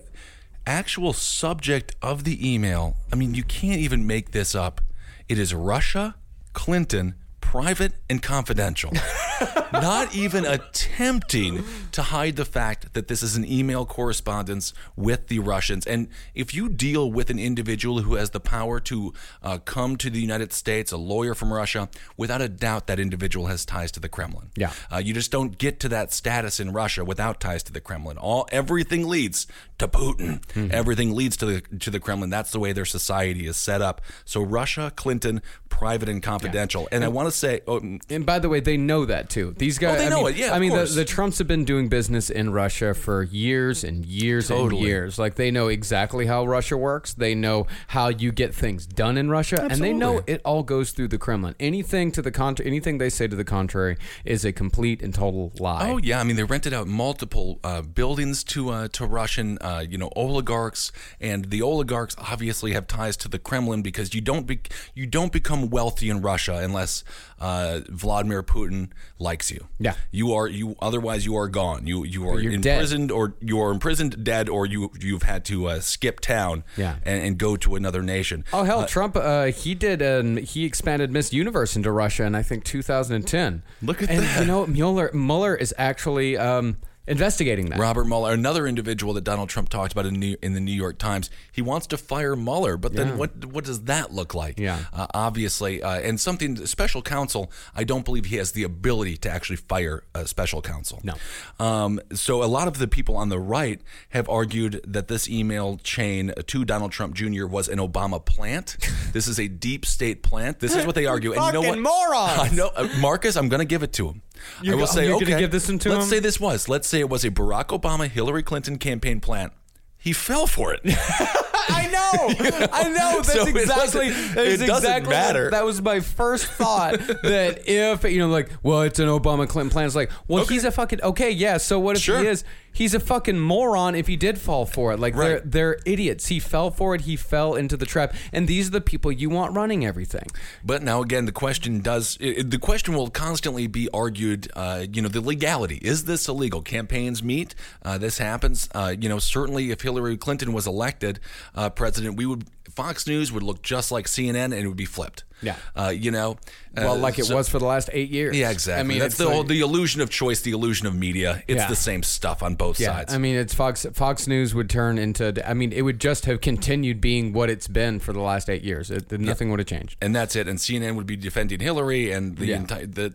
[0.65, 4.81] actual subject of the email, I mean, you can't even make this up.
[5.27, 6.15] It is Russia,
[6.53, 7.15] Clinton,
[7.49, 8.93] private, and confidential.
[9.73, 15.39] Not even attempting to hide the fact that this is an email correspondence with the
[15.39, 15.87] Russians.
[15.87, 20.11] And if you deal with an individual who has the power to uh, come to
[20.11, 23.99] the United States, a lawyer from Russia, without a doubt that individual has ties to
[23.99, 24.51] the Kremlin.
[24.55, 24.71] Yeah.
[24.93, 28.19] Uh, you just don't get to that status in Russia without ties to the Kremlin.
[28.19, 29.47] All everything leads
[29.79, 30.39] to Putin.
[30.39, 30.69] Mm-hmm.
[30.71, 32.29] Everything leads to the to the Kremlin.
[32.29, 34.01] That's the way their society is set up.
[34.25, 36.87] So Russia, Clinton, private and confidential.
[36.91, 39.55] And I want to say, oh, And by the way, they know that too.
[39.57, 41.65] These guys, they I know mean, it, yeah, I mean, the, the Trumps have been
[41.65, 45.17] doing business in Russia for years and years and years.
[45.17, 47.13] Like they know exactly how Russia works.
[47.13, 50.91] They know how you get things done in Russia, and they know it all goes
[50.91, 51.55] through the Kremlin.
[51.59, 55.51] Anything to the contra- anything they say to the contrary is a complete and total
[55.59, 55.89] lie.
[55.89, 59.68] Oh yeah, I mean they rented out multiple uh, buildings to uh, to Russian uh,
[59.89, 64.45] you know oligarchs, and the oligarchs obviously have ties to the Kremlin because you don't
[64.45, 64.59] be,
[64.93, 67.03] you don't become wealthy in Russia unless
[67.39, 69.67] uh, Vladimir Putin likes you.
[69.79, 69.93] Yeah.
[70.11, 71.87] you are you otherwise you are gone.
[71.87, 72.75] You you are You're dead.
[72.75, 76.63] imprisoned or you are imprisoned, dead, or you you've had to uh, skip town.
[76.77, 76.95] Yeah.
[77.03, 78.45] and, and go to another nation.
[78.53, 79.15] Oh hell, Trump!
[79.15, 80.01] Uh, he did.
[80.01, 83.63] Um, he expanded Miss Universe into Russia in I think 2010.
[83.81, 84.39] Look at and, that.
[84.41, 86.77] You know, Mueller Mueller is actually um,
[87.09, 87.79] investigating that.
[87.79, 90.97] Robert Mueller, another individual that Donald Trump talked about in, New, in the New York
[90.97, 93.15] Times, he wants to fire Mueller, but then Yeah.
[93.15, 94.59] what what does that look like?
[94.59, 94.79] Yeah.
[94.93, 97.51] uh, obviously, uh, and something special counsel.
[97.75, 101.01] I don't believe he has the ability to actually fire a special counsel.
[101.03, 101.15] No.
[101.59, 105.77] Um, so a lot of the people on the right have argued that this email
[105.83, 107.45] chain to Donald Trump Jr.
[107.47, 108.77] was an Obama plant.
[109.13, 110.59] this is a deep state plant.
[110.59, 111.33] This is what they argue.
[111.33, 111.67] and you know what?
[111.69, 112.39] Fucking morons!
[112.39, 113.35] I know, uh, Marcus.
[113.35, 114.21] I'm going to give it to him.
[114.61, 115.37] You're I will go- say, you're okay.
[115.39, 116.09] give this one to let's him?
[116.09, 116.69] say this was.
[116.69, 119.53] Let's say it was a Barack Obama Hillary Clinton campaign plant.
[119.97, 120.81] He fell for it.
[120.85, 121.88] I
[122.39, 123.21] know, I know.
[123.21, 124.09] That's So exactly.
[124.09, 125.49] that is it doesn't exactly matter.
[125.51, 126.99] That was my first thought.
[126.99, 129.85] that if you know, like, well, it's an Obama Clinton plan.
[129.85, 131.31] It's like, well, he's a fucking okay.
[131.31, 131.57] Yeah.
[131.57, 132.19] So what if Sure.
[132.19, 132.43] he is?
[132.71, 134.99] He's a fucking moron if he did fall for it.
[134.99, 136.27] Like they're they're idiots.
[136.27, 137.01] He fell for it.
[137.01, 138.13] He fell into the trap.
[138.31, 140.27] And these are the people you want running everything.
[140.63, 144.49] But now again, the question does it, the question will constantly be argued.
[144.55, 146.61] Uh, you know, the legality is this illegal?
[146.61, 147.55] Campaigns meet.
[147.83, 148.69] Uh, this happens.
[148.75, 151.19] Uh, you know, certainly if Hillary Clinton was elected
[151.55, 154.85] uh, president, we would Fox News would look just like CNN and it would be
[154.85, 155.23] flipped.
[155.41, 155.55] Yeah.
[155.75, 156.37] Uh, you know,
[156.75, 158.35] Well, uh, like it so- was for the last eight years.
[158.37, 158.79] Yeah, exactly.
[158.79, 161.43] I mean, that's the like- whole the illusion of choice, the illusion of media.
[161.47, 161.67] It's Yeah.
[161.67, 163.13] the same stuff on both Yeah, sides.
[163.13, 163.85] I mean, it's Fox.
[163.93, 165.33] Fox News would turn into.
[165.49, 168.63] I mean, it would just have continued being what it's been for the last eight
[168.63, 168.91] years.
[168.91, 169.97] It, nothing would have changed.
[170.01, 170.47] and that's it.
[170.47, 172.57] And CNN would be defending Hillary, and the Yeah.
[172.57, 173.13] entire the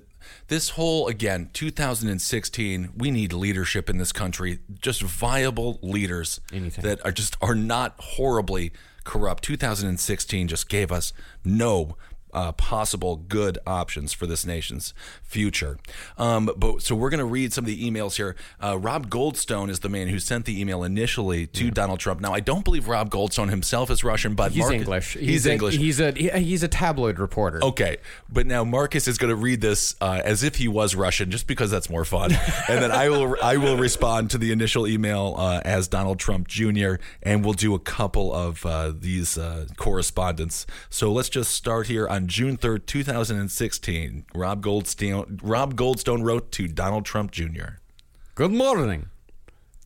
[0.49, 2.93] this whole again 2016.
[2.97, 6.85] We need leadership in this country, just viable leaders Anything.
[6.85, 8.73] that are just are not horribly
[9.05, 9.45] corrupt.
[9.45, 11.13] 2016 just gave us
[11.45, 11.97] no.
[12.35, 14.93] Uh, possible good options for this nation's
[15.23, 15.79] future.
[16.19, 18.37] Um, but so we're going to read some of the emails here.
[18.63, 22.21] Uh, Rob Goldstone is the man who sent the email initially to Donald Trump.
[22.21, 25.15] Now I don't believe Rob Goldstone himself is Russian, but He's Marcus- English.
[25.15, 25.77] He's, a- English.
[25.77, 27.63] He's a he's a tabloid reporter.
[27.63, 31.31] Okay, but now Marcus is going to read this uh, as if he was Russian,
[31.31, 32.33] just because that's more fun,
[32.69, 36.49] and then I will I will respond to the initial email uh, as Donald Trump
[36.49, 36.95] Jr.
[37.23, 40.67] and we'll do a couple of uh, these uh, correspondence.
[40.91, 44.25] So let's just start here on June third, two thousand and sixteen.
[44.35, 47.79] Rob Goldstone Rob Goldstone wrote to Donald Trump Jr.
[48.35, 49.07] Good morning.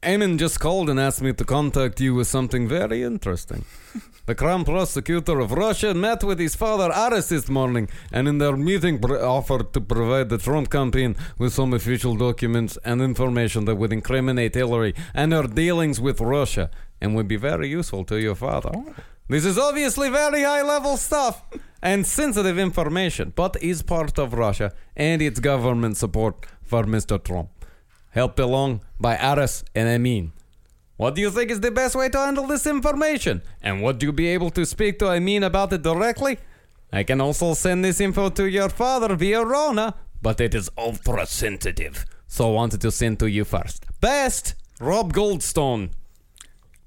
[0.03, 3.65] Eamon just called and asked me to contact you with something very interesting.
[4.29, 8.59] The Crown Prosecutor of Russia met with his father Aras this morning, and in their
[8.59, 13.77] meeting pr- offered to provide the Trump campaign with some official documents and information that
[13.77, 16.71] would incriminate Hillary and her dealings with Russia,
[17.01, 18.71] and would be very useful to your father.
[19.29, 21.43] This is obviously very high level stuff
[21.83, 27.23] and sensitive information, but is part of Russia and its government support for Mr.
[27.23, 27.51] Trump
[28.11, 30.33] helped along by Aras and Emin.
[30.97, 33.43] What do you think is the best way to handle this information?
[33.63, 36.39] And would you be able to speak to Emin about it directly?
[36.93, 41.27] I can also send this info to your father via Rhona, but it is ultra
[41.27, 42.05] sensitive.
[42.27, 43.85] So I wanted to send to you first.
[44.01, 45.91] Best, Rob Goldstone.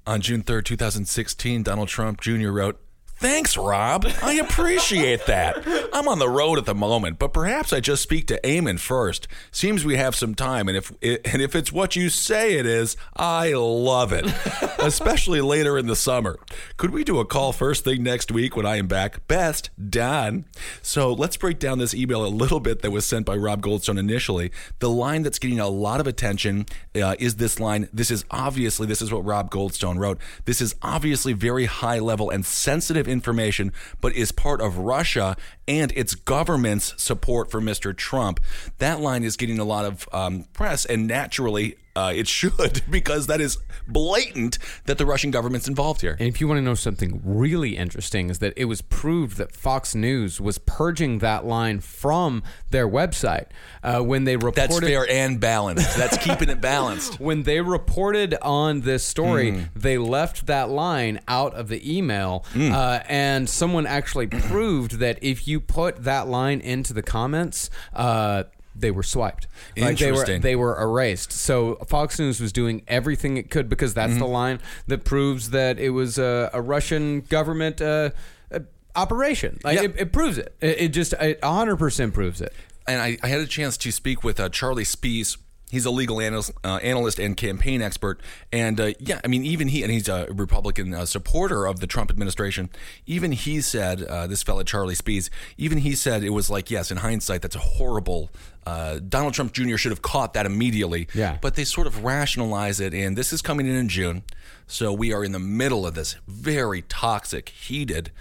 [0.04, 2.50] On June 3rd, 2016, Donald Trump Jr.
[2.50, 2.80] wrote,
[3.22, 4.04] Thanks, Rob.
[4.20, 5.62] I appreciate that.
[5.92, 9.28] I'm on the road at the moment, but perhaps I just speak to Eamon first.
[9.52, 12.96] Seems we have some time, and if and if it's what you say it is,
[13.16, 14.26] I love it.
[14.80, 16.36] Especially later in the summer.
[16.76, 19.28] Could we do a call first thing next week when I am back?
[19.28, 20.44] Best Don.
[20.82, 24.00] So let's break down this email a little bit that was sent by Rob Goldstone
[24.00, 24.50] initially.
[24.80, 27.88] The line that's getting a lot of attention uh, is this line.
[27.92, 30.18] This is obviously this is what Rob Goldstone wrote.
[30.44, 35.36] This is obviously very high level and sensitive information, but is part of Russia
[35.68, 37.96] and its government's support for Mr.
[37.96, 38.40] Trump.
[38.78, 43.26] That line is getting a lot of um, press, and naturally, Uh, it should because
[43.26, 46.16] that is blatant that the Russian government's involved here.
[46.18, 49.54] And if you want to know something really interesting, is that it was proved that
[49.54, 53.46] Fox News was purging that line from their website
[53.82, 54.56] uh, when they reported.
[54.70, 55.94] That's fair and balanced.
[55.98, 57.20] That's keeping it balanced.
[57.20, 59.68] When they reported on this story, Mm.
[59.76, 62.72] they left that line out of the email, Mm.
[62.72, 67.70] uh, and someone actually proved that if you put that line into the comments.
[67.92, 69.46] Uh, they were swiped.
[69.76, 70.40] Like they were Interesting.
[70.40, 71.30] they were erased.
[71.32, 74.20] So Fox News was doing everything it could because that's Mm-hmm.
[74.20, 78.10] the line that proves that it was a, a Russian government uh,
[78.50, 78.60] uh,
[78.96, 79.60] operation.
[79.62, 79.84] Like Yeah.
[79.84, 80.54] it, it proves it.
[80.62, 82.52] It, it just it 100% proves it.
[82.88, 85.36] and I, I had a chance to speak with uh, Charlie Spies.
[85.72, 88.20] He's a legal analyst, uh, analyst and campaign expert,
[88.52, 91.86] and uh, yeah, I mean, even he and he's a Republican uh, supporter of the
[91.86, 92.68] Trump administration.
[93.06, 96.90] Even he said, uh, this fellow Charlie Spies, even he said it was like, yes,
[96.90, 98.28] in hindsight, that's a horrible.
[98.66, 99.78] Uh, Donald Trump Jr.
[99.78, 101.08] should have caught that immediately.
[101.14, 101.38] Yeah.
[101.40, 104.24] but they sort of rationalize it, and this is coming in in June,
[104.66, 108.12] so we are in the middle of this very toxic, heated,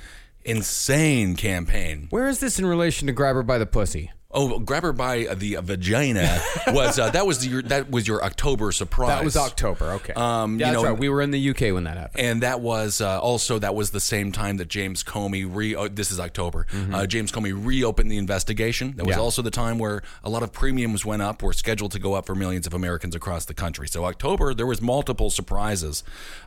[0.46, 2.08] insane campaign.
[2.12, 4.14] Where is this in relation to grab her by the pussy?
[4.34, 8.72] Oh, grab her by the vagina was uh, that was your that was your October
[8.72, 9.10] surprise.
[9.10, 9.91] That was October.
[9.94, 10.13] Okay.
[10.13, 11.00] Um, yeah, you that's know, right.
[11.00, 12.26] We were in the UK when that happened.
[12.26, 15.76] and that was uh, also that was the same time that James Comey re.
[15.76, 16.65] Oh, this is October.
[16.91, 18.96] Uh, James Comey reopened the investigation.
[18.96, 19.20] That was Mm-hmm.
[19.20, 19.24] Yeah.
[19.24, 22.26] also the time where a lot of premiums went up, were scheduled to go up
[22.26, 23.88] for millions of Americans across the country.
[23.88, 26.04] So October, there was multiple surprises.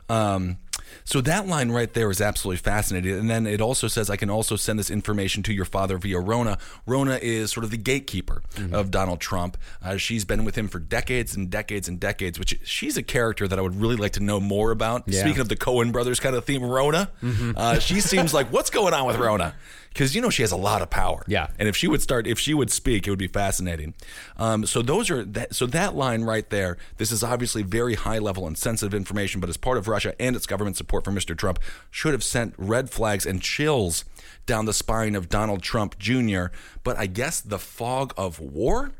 [0.09, 0.57] Um,
[1.03, 3.17] so that line right there is absolutely fascinating.
[3.17, 6.17] And then it also says, I can also send this information to your father via
[6.17, 6.59] Rhona.
[6.87, 8.73] Rhona is sort of the gatekeeper Mm-hmm.
[8.73, 9.57] of Donald Trump.
[9.83, 13.47] Uh, she's been with him for decades and decades and decades, which she's a character
[13.47, 15.03] that I would really like to know more about.
[15.07, 15.21] Yeah.
[15.21, 17.09] Speaking of the Coen brothers kind of theme, Rhona,
[17.57, 19.53] uh, she seems like, what's going on with Rhona?
[19.95, 21.23] Because you know she has a lot of power.
[21.25, 21.47] Yeah.
[21.57, 23.93] And if she would start, if she would speak, it would be fascinating.
[24.35, 25.55] Um, so those are that.
[25.55, 26.75] So that line right there.
[26.97, 30.35] This is obviously very high level and sensitive information, but as part of Russia and
[30.35, 31.35] its government support for Mr.
[31.37, 31.59] Trump,
[31.91, 34.03] should have sent red flags and chills
[34.45, 36.47] down the spine of Donald Trump Jr.
[36.83, 38.91] But I guess the fog of war.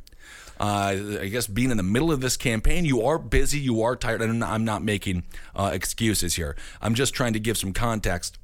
[0.57, 3.97] Uh, I guess being in the middle of this campaign, you are busy, you are
[3.97, 6.55] tired, and I'm not, I'm not making uh, excuses here.
[6.81, 8.37] I'm just trying to give some context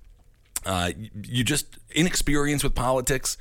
[0.66, 0.92] uh,
[1.24, 3.38] you just inexperience with politics.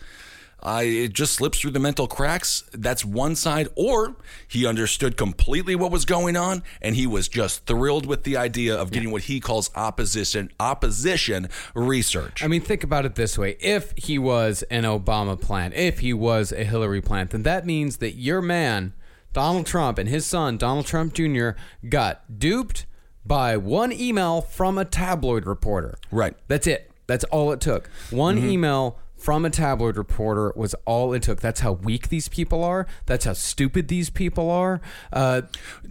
[0.63, 2.65] Uh, it just slips through the mental cracks.
[2.73, 3.69] That's one side.
[3.77, 8.37] Or he understood completely what was going on, and he was just thrilled with the
[8.37, 12.45] idea of getting what he calls opposition opposition research.
[12.45, 16.13] I mean, think about it this way: if he was an Obama plant, if he
[16.13, 18.93] was a Hillary plant, then that means that your man,
[19.33, 21.51] Donald Trump, and his son, Donald Trump Jr.,
[21.89, 22.85] got duped
[23.25, 25.99] by one email from a tabloid reporter.
[26.11, 26.37] Right.
[26.49, 26.90] That's it.
[27.11, 27.89] That's all it took.
[28.11, 28.49] One Mm-hmm.
[28.51, 31.41] email from a tabloid reporter was all it took.
[31.41, 32.87] That's how weak these people are.
[33.05, 34.81] That's how stupid these people are.
[35.13, 35.43] Uh,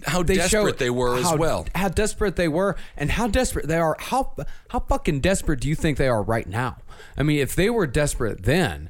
[0.08, 1.67] How they desperate they were as well.
[1.75, 3.95] How desperate they were, and how desperate they are.
[3.99, 4.34] How
[4.69, 6.77] how fucking desperate do you think they are right now?
[7.17, 8.89] I mean, if they were desperate then,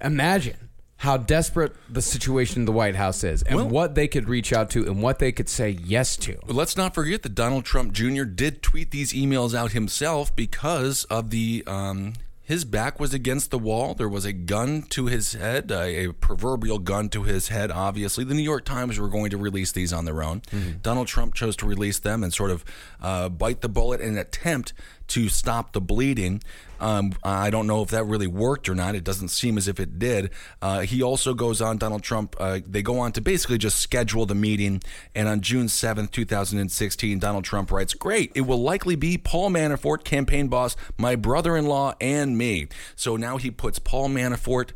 [0.00, 0.70] imagine
[1.04, 4.52] how desperate the situation in the White House is, and Well- what they could reach
[4.52, 6.38] out to, and what they could say yes to.
[6.46, 8.24] Let's not forget that Donald Trump Jr.
[8.24, 11.62] did tweet these emails out himself because of the.
[11.66, 12.14] Um,
[12.46, 13.94] his back was against the wall.
[13.94, 18.22] There was a gun to his head, a, a proverbial gun to his head, obviously.
[18.22, 20.42] The New York Times were going to release these on their own.
[20.82, 22.62] Donald Trump chose to release them and sort of
[23.00, 24.74] uh, bite the bullet in an attempt
[25.08, 26.42] to stop the bleeding.
[26.84, 28.94] Um, I don't know if that really worked or not.
[28.94, 30.30] It doesn't seem as if it did.
[30.60, 34.26] Uh, he also goes on, Donald Trump, uh, they go on to basically just schedule
[34.26, 34.82] the meeting.
[35.14, 40.04] And on June 7th, 2016, Donald Trump writes, Great, it will likely be Paul Manafort,
[40.04, 42.68] campaign boss, my brother in law, and me.
[42.96, 44.72] So now he puts Paul Manafort.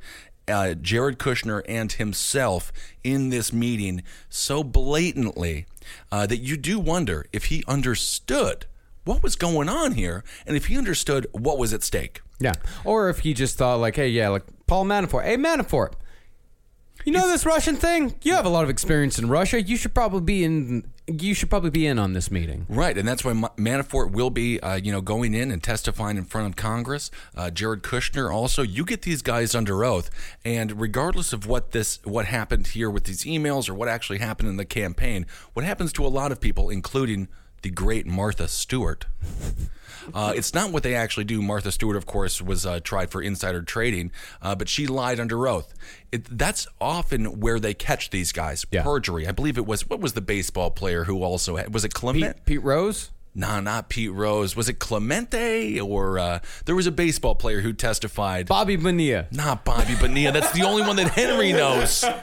[0.49, 2.73] Uh, Jared Kushner and himself
[3.05, 5.67] in this meeting so blatantly
[6.11, 8.65] uh, that you do wonder if he understood
[9.09, 12.21] what was going on here and if he understood what was at stake.
[12.39, 12.53] Yeah.
[12.85, 15.25] Or if he just thought like, hey, yeah, like Paul Manafort.
[15.25, 15.95] Hey, Manafort.
[17.05, 18.17] You know this Russian thing?
[18.21, 19.63] You have a lot of experience in Russia.
[19.63, 20.91] You should probably be in.
[21.07, 22.67] You should probably be in on this meeting.
[22.69, 26.25] Right, and that's why Manafort will be, uh, you know, going in and testifying in
[26.25, 27.11] front of Congress.
[27.35, 28.63] Uh, Jared Kushner also.
[28.63, 30.11] You get these guys under oath,
[30.45, 34.51] and regardless of what this, what happened here with these emails or what actually happened
[34.51, 37.29] in the campaign, what happens to a lot of people, including
[37.63, 39.07] the great Martha Stewart.
[40.15, 41.43] Uh, it's not what they actually do.
[41.43, 45.47] Martha Stewart, of course, was uh, tried for insider trading, uh, but she lied under
[45.47, 45.75] oath.
[46.11, 48.65] It, that's often where they catch these guys.
[48.71, 48.83] Yeah.
[48.83, 49.27] Perjury.
[49.27, 49.89] I believe it was.
[49.89, 52.37] What was the baseball player who also had, was it Clement?
[52.37, 53.11] Pete, Pete Rose?
[53.35, 54.57] No, not Pete Rose.
[54.57, 58.49] Was it Clemente or uh, there was a baseball player who testified?
[58.49, 59.27] Bobby Bonilla.
[59.31, 60.33] Not Bobby Bonilla.
[60.33, 62.05] That's the only one that Henry knows.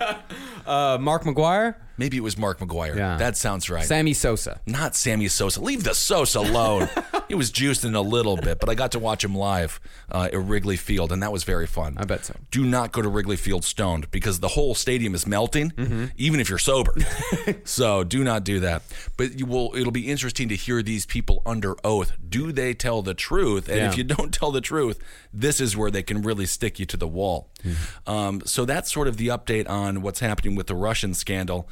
[0.65, 1.75] Uh, Mark McGwire?
[1.97, 2.95] Maybe it was Mark McGwire.
[2.95, 3.17] Yeah.
[3.17, 3.85] That sounds right.
[3.85, 4.59] Sammy Sosa.
[4.65, 5.61] Not Sammy Sosa.
[5.61, 6.89] Leave the Sosa alone.
[7.27, 9.79] he was juiced in a little bit, but I got to watch him live
[10.11, 11.95] uh, at Wrigley Field, and that was very fun.
[11.97, 12.35] I bet so.
[12.51, 16.05] Do not go to Wrigley Field stoned because the whole stadium is melting, Mm-hmm.
[16.17, 16.93] even if you're sober.
[17.63, 18.81] so do not do that.
[19.17, 19.71] But you will.
[19.75, 22.11] It'll be interesting to hear these people under oath.
[22.27, 23.69] Do they tell the truth?
[23.69, 24.99] And if you don't tell the truth,
[25.33, 27.49] this is where they can really stick you to the wall.
[27.63, 28.09] Mm-hmm.
[28.11, 31.67] Um, so that's sort of the update on what's happening with the Russian scandal.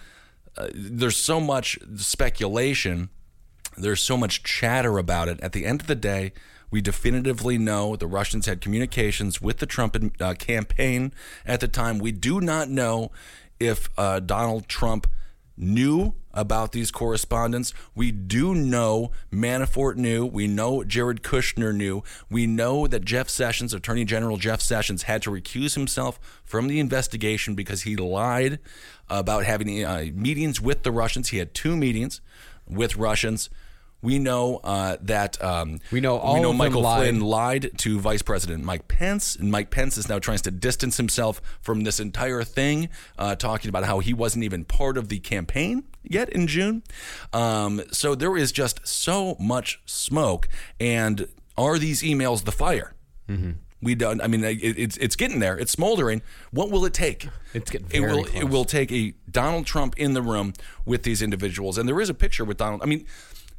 [0.58, 3.10] Uh, there's so much speculation.
[3.78, 5.40] There's so much chatter about it.
[5.42, 6.34] At the end of the day,
[6.70, 11.14] we definitively know the Russians had communications with the Trump uh, campaign
[11.46, 12.00] at the time.
[12.00, 13.12] We do not know
[13.60, 15.08] if uh, Donald Trump
[15.56, 17.74] knew about these correspondence.
[17.94, 20.26] We do know Manafort knew.
[20.26, 22.04] We know Jared Kushner knew.
[22.30, 26.80] We know that Jeff Sessions, Attorney General Jeff Sessions, had to recuse himself from the
[26.80, 28.60] investigation because he lied
[29.10, 31.30] about having uh, meetings with the Russians.
[31.30, 32.22] He had two meetings
[32.68, 33.50] with Russians.
[34.02, 37.04] We know uh, that um, We know all we know Michael lied.
[37.04, 40.98] Flynn lied to Vice President Mike Pence, and Mike Pence is now trying to distance
[40.98, 45.20] himself from this entire thing, uh, talking about how he wasn't even part of the
[45.20, 46.84] campaign yet in June.
[47.32, 50.50] Um, so there is just so much smoke,
[50.82, 52.96] and are these emails the fire?
[53.30, 53.52] Mm-hmm.
[53.84, 54.22] We don't.
[54.22, 55.58] I mean, it, it's it's getting there.
[55.58, 56.22] It's smoldering.
[56.52, 57.28] What will it take?
[57.54, 58.26] It's getting It will.
[58.34, 60.54] It will take a Donald Trump in the room
[60.86, 62.82] with these individuals, and there is a picture with Donald.
[62.82, 63.06] I mean,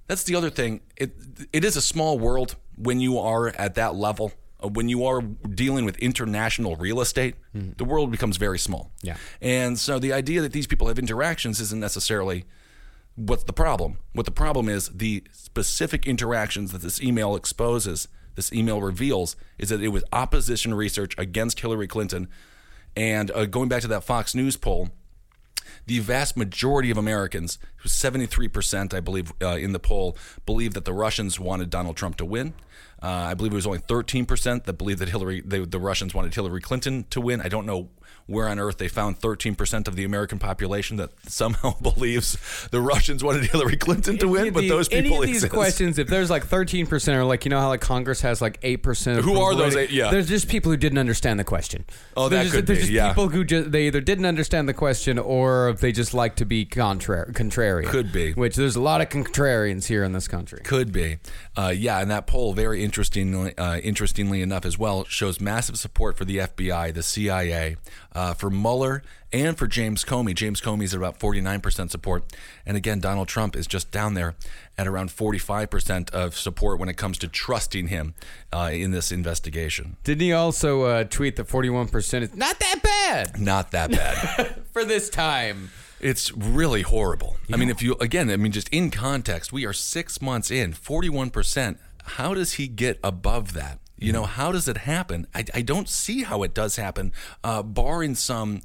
[0.07, 0.81] that's the other thing.
[0.97, 1.13] It
[1.53, 4.33] it is a small world when you are at that level.
[4.63, 8.85] Uh, When you are dealing with international real estate, the world becomes very small.
[8.85, 9.07] Mm-hmm.
[9.07, 9.17] Yeah.
[9.41, 12.45] And so the idea that these people have interactions isn't necessarily
[13.17, 13.99] what's the problem.
[14.13, 19.69] What the problem is the specific interactions that this email exposes, this email reveals, is
[19.69, 22.29] that it was opposition research against Hillary Clinton.
[22.97, 24.91] And uh, going back to that Fox News poll,
[25.87, 30.17] the vast majority of Americans, 73%, I believe, uh, in the poll,
[30.47, 32.55] believe that the Russians wanted Donald Trump to win.
[33.03, 36.35] Uh, I believe it was only 13% that believed that Hillary, they, the Russians wanted
[36.35, 37.41] Hillary Clinton to win.
[37.41, 37.91] I don't know
[38.27, 42.39] where on earth they found 13% of the American population that somehow believes
[42.71, 45.53] the Russians wanted Hillary Clinton to win, but Any- those any people of these exist.
[45.53, 48.59] questions, if there's like 13 percent, or like you know how like Congress has like
[48.63, 49.23] eight percent.
[49.25, 49.91] Who are those eight?
[49.91, 50.11] Yeah.
[50.11, 51.85] there's just people who didn't understand the question.
[52.17, 53.09] Oh, there's that just, could there's be, just yeah.
[53.09, 56.65] people who just they either didn't understand the question or they just like to be
[56.65, 57.33] contrary.
[57.33, 58.33] Contrarian Could be.
[58.33, 60.61] Which there's a lot of contrarians here in this country.
[60.65, 61.19] Could be,
[61.57, 62.01] uh, yeah.
[62.01, 66.39] And that poll, very interestingly, uh, interestingly enough, as well, shows massive support for the
[66.39, 67.77] FBI, the CIA,
[68.15, 70.35] uh, for Mueller, and for James Comey.
[70.35, 72.25] James Comey's at about forty nine percent support,
[72.65, 74.35] and again, Donald Trump is just down there
[74.79, 78.15] at around forty five percent of support when it comes to trusting him
[78.53, 79.97] uh, in this investigation.
[80.05, 84.63] Didn't he also uh, tweet that 41 percent is not that bad Not that bad.
[84.73, 85.71] for this time?
[86.01, 87.39] It's really horrible.
[87.53, 90.73] I mean, if you again, I mean, just in context, we are six months in,
[90.73, 91.79] forty-one percent.
[92.05, 93.79] How does he get above that?
[94.05, 95.27] You know, how does it happen?
[95.35, 97.13] I, I don't see how it does happen,
[97.43, 98.61] uh, barring some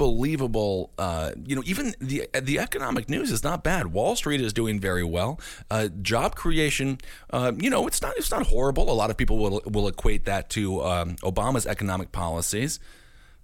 [0.00, 0.90] unbelievable.
[0.98, 3.88] Uh, you know, even the the economic news is not bad.
[3.88, 5.38] Wall Street is doing very well.
[5.70, 6.98] Uh, job creation,
[7.30, 8.90] uh, you know, it's not it's not horrible.
[8.90, 12.80] A lot of people will will equate that to um, Obama's economic policies.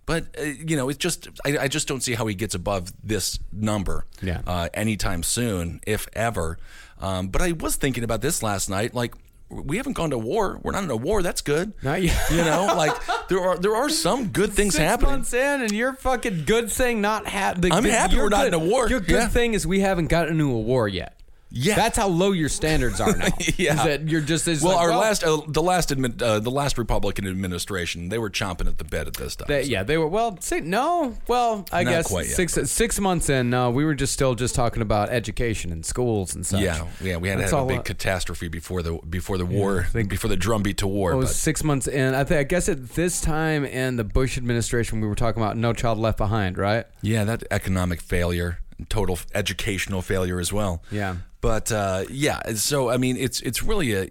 [0.06, 2.92] But uh, you know, it's just I, I just don't see how he gets above
[3.02, 4.40] this number Yeah.
[4.46, 6.58] uh, anytime soon, if ever.
[7.00, 8.94] Um, but I was thinking about this last night.
[8.94, 9.14] Like,
[9.48, 10.58] we haven't gone to war.
[10.62, 11.22] We're not in a war.
[11.22, 11.72] That's good.
[11.82, 12.20] Not yet.
[12.30, 12.92] You know, like
[13.28, 15.10] there are there are some good things Six happening.
[15.12, 18.46] months in, and your fucking good thing not ha- the, I'm the- happy we're not
[18.46, 18.88] in a war.
[18.88, 19.28] Your good Yeah.
[19.28, 21.15] thing is we haven't gotten into a war yet.
[21.50, 21.76] Yeah.
[21.76, 23.28] that's how low your standards are now.
[23.56, 23.74] Yeah.
[23.78, 26.76] is that you're just well, like, our last uh, the last admin, uh, the last
[26.76, 29.46] Republican administration, they were chomping at the bit at this time.
[29.48, 30.08] They, yeah, they were.
[30.08, 31.16] Well, say, no.
[31.28, 34.34] Well, I Not guess quite yet, six six months in, no, we were just still
[34.34, 36.60] just talking about education and schools and such.
[36.60, 39.84] yeah, yeah, we had have a big uh, catastrophe before the before the war, I
[39.84, 41.12] think- before the drumbeat to war.
[41.12, 42.14] It was but- six months in.
[42.14, 42.40] I think.
[42.40, 45.98] I guess at this time in the Bush administration, we were talking about No Child
[45.98, 46.86] Left Behind, right?
[47.02, 50.82] Yeah, that economic failure, total educational failure as well.
[50.90, 51.16] Yeah.
[51.46, 54.10] But uh, yeah, so I mean, it's it's really a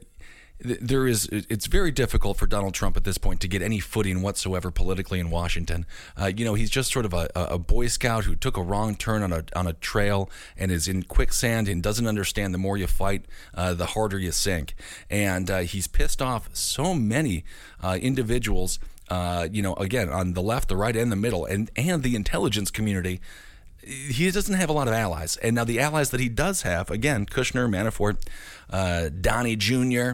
[0.62, 4.22] there is it's very difficult for Donald Trump at this point to get any footing
[4.22, 5.86] whatsoever politically in Washington.
[6.18, 8.96] Uh, you know, he's just sort of a, a Boy Scout who took a wrong
[8.96, 12.78] turn on a on a trail and is in quicksand and doesn't understand the more
[12.78, 14.74] you fight, uh, the harder you sink.
[15.10, 17.44] And uh, he's pissed off so many
[17.84, 18.80] uh, individuals.
[19.10, 22.16] Uh, you know, again on the left, the right, and the middle, and and the
[22.16, 23.20] intelligence community
[23.86, 25.38] he doesn't have a lot of allies.
[25.38, 28.18] And now the allies that he does have, again, Kushner, Manafort,
[28.70, 30.14] uh, Donnie Jr.,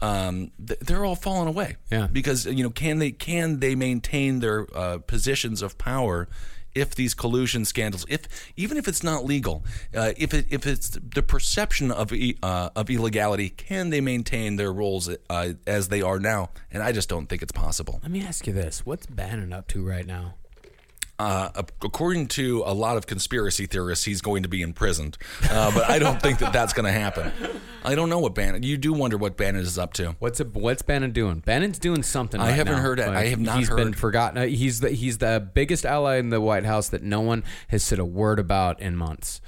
[0.00, 1.76] um, th- they're all falling away.
[1.90, 2.08] Yeah.
[2.10, 6.28] Because you know, can they can they maintain their uh, positions of power
[6.74, 10.90] if these collusion scandals, if even if it's not legal, uh, if it, if it's
[10.90, 16.02] the perception of e- uh, of illegality, can they maintain their roles uh, as they
[16.02, 16.50] are now?
[16.70, 18.00] And I just don't think it's possible.
[18.02, 20.34] Let me ask you this: What's Bannon up to right now?
[21.22, 25.16] Uh, according to a lot of conspiracy theorists, he's going to be imprisoned.
[25.50, 27.32] Uh, but I don't think that that's going to happen.
[27.84, 28.62] I don't know what Bannon.
[28.62, 30.16] You do wonder what Bannon is up to.
[30.18, 31.40] What's a, what's Bannon doing?
[31.40, 32.40] Bannon's doing something.
[32.40, 33.06] I right haven't now, heard it.
[33.06, 34.38] but I have not He's been forgotten.
[34.38, 37.82] Uh, He's the he's the biggest ally in the White House that no one has
[37.82, 39.40] said a word about in months.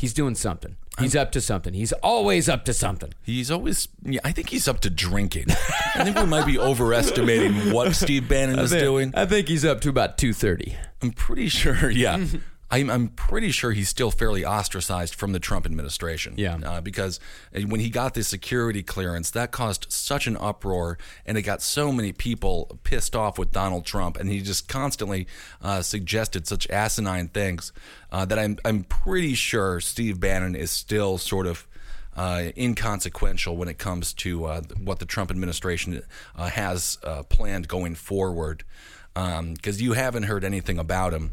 [0.00, 0.76] He's doing something.
[0.98, 1.74] He's up to something.
[1.74, 3.12] He's always up to something.
[3.22, 3.88] He's always.
[4.02, 5.48] Yeah, I think he's up to drinking.
[5.94, 9.12] I think we might be overestimating what Steve Bannon is doing.
[9.14, 10.74] I think he's up to about two thirty.
[11.02, 11.90] I'm pretty sure.
[11.90, 12.24] Yeah.
[12.70, 16.34] I'm, I'm pretty sure he's still fairly ostracized from the Trump administration.
[16.36, 16.58] Yeah.
[16.64, 17.18] Uh, because
[17.52, 20.96] when he got the security clearance, that caused such an uproar
[21.26, 24.16] and it got so many people pissed off with Donald Trump.
[24.16, 25.26] And he just constantly
[25.60, 27.72] uh, suggested such asinine things
[28.12, 31.66] uh, that I'm, I'm pretty sure Steve Bannon is still sort of.
[32.16, 36.02] Uh, inconsequential when it comes to uh, what the Trump administration
[36.34, 38.64] uh, has uh, planned going forward,
[39.14, 41.30] because you haven't heard anything about him.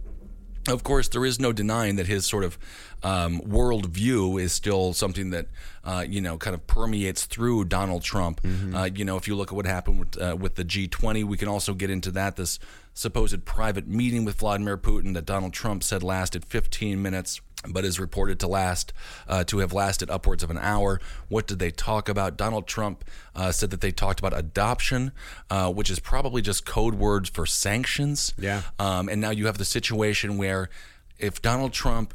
[0.68, 2.58] Of course, there is no denying that his sort of
[3.04, 5.48] um, worldview is still something that
[5.84, 8.42] uh, you know kind of permeates through Donald Trump.
[8.76, 11.38] Uh, you know, if you look at what happened with uh, with the G20, we
[11.38, 12.36] can also get into that.
[12.36, 12.60] This
[12.94, 17.42] supposed private meeting with Vladimir Putin that Donald Trump said lasted 15 minutes.
[17.70, 18.94] But is reported to last
[19.28, 21.00] uh, to have lasted upwards of an hour.
[21.30, 22.38] What did they talk about?
[22.38, 23.04] Donald Trump
[23.36, 25.12] uh, said that they talked about adoption,
[25.50, 28.34] uh, which is probably just code words for sanctions.
[28.38, 28.62] Yeah.
[28.80, 30.70] Um, and now you have the situation where
[31.18, 32.14] if Donald Trump,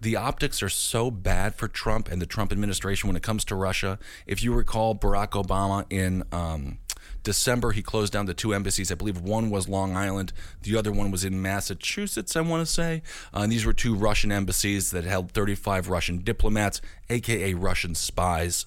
[0.00, 3.54] the optics are so bad for Trump and the Trump administration when it comes to
[3.54, 3.98] Russia.
[4.26, 6.78] If you recall, Barack Obama in um,
[7.26, 8.92] December, he closed down the two embassies.
[8.92, 12.72] I believe one was Long Island, the other one was in Massachusetts, I want to
[12.72, 13.02] say.
[13.34, 18.64] Uh, and these were two Russian embassies that held 35 Russian diplomats, aka Russian spies.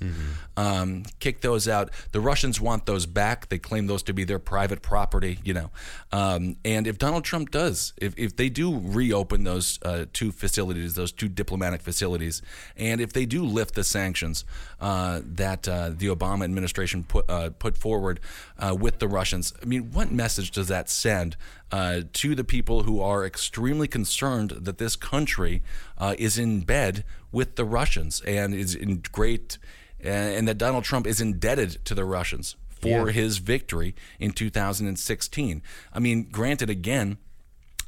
[0.57, 1.89] Um, kicked those out.
[2.11, 3.49] The Russians want those back.
[3.49, 5.71] They claim those to be their private property, you know.
[6.11, 10.95] Um, and if Donald Trump does, if, if they do reopen those uh, two facilities,
[10.95, 12.41] those two diplomatic facilities,
[12.75, 14.43] and if they do lift the sanctions
[14.81, 18.19] uh, that uh, the Obama administration put uh, put forward
[18.57, 21.37] uh, with the Russians, I mean, what message does that send
[21.71, 25.61] uh, to the people who are extremely concerned that this country
[25.97, 29.57] uh, is in bed with the Russians and is in great,
[29.99, 33.11] and that Donald Trump is indebted to the Russians for Yeah.
[33.11, 35.61] his victory in 2016?
[35.93, 37.17] I mean, granted, again.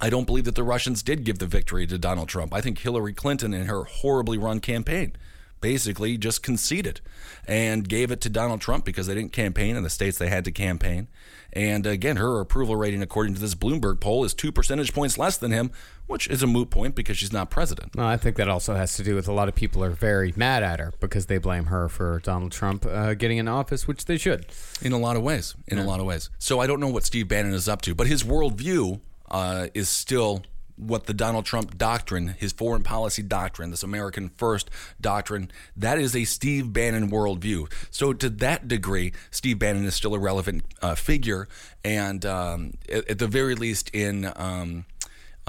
[0.03, 2.55] I don't believe that the Russians did give the victory to Donald Trump.
[2.55, 5.13] I think Hillary Clinton and her horribly run campaign
[5.61, 7.01] basically just conceded
[7.47, 10.43] and gave it to Donald Trump because they didn't campaign in the states they had
[10.45, 11.07] to campaign.
[11.53, 15.37] And again, her approval rating, according to this Bloomberg poll, is two percentage points less
[15.37, 15.71] than him,
[16.07, 17.95] which is a moot point because she's not president.
[17.95, 20.33] No, I think that also has to do with a lot of people are very
[20.35, 24.05] mad at her because they blame her for Donald Trump uh, getting in office, which
[24.05, 24.45] they should.
[24.81, 25.55] In a lot of ways.
[25.67, 26.29] In a lot of ways.
[26.39, 29.89] So I don't know what Steve Bannon is up to, but his worldview uh, is
[29.89, 30.43] still
[30.81, 34.69] what the Donald Trump doctrine, his foreign policy doctrine, this American First
[34.99, 37.71] doctrine, that is a Steve Bannon worldview.
[37.91, 41.47] So to that degree, Steve Bannon is still a relevant uh, figure,
[41.83, 44.31] and um, at, at the very least in.
[44.35, 44.85] Um,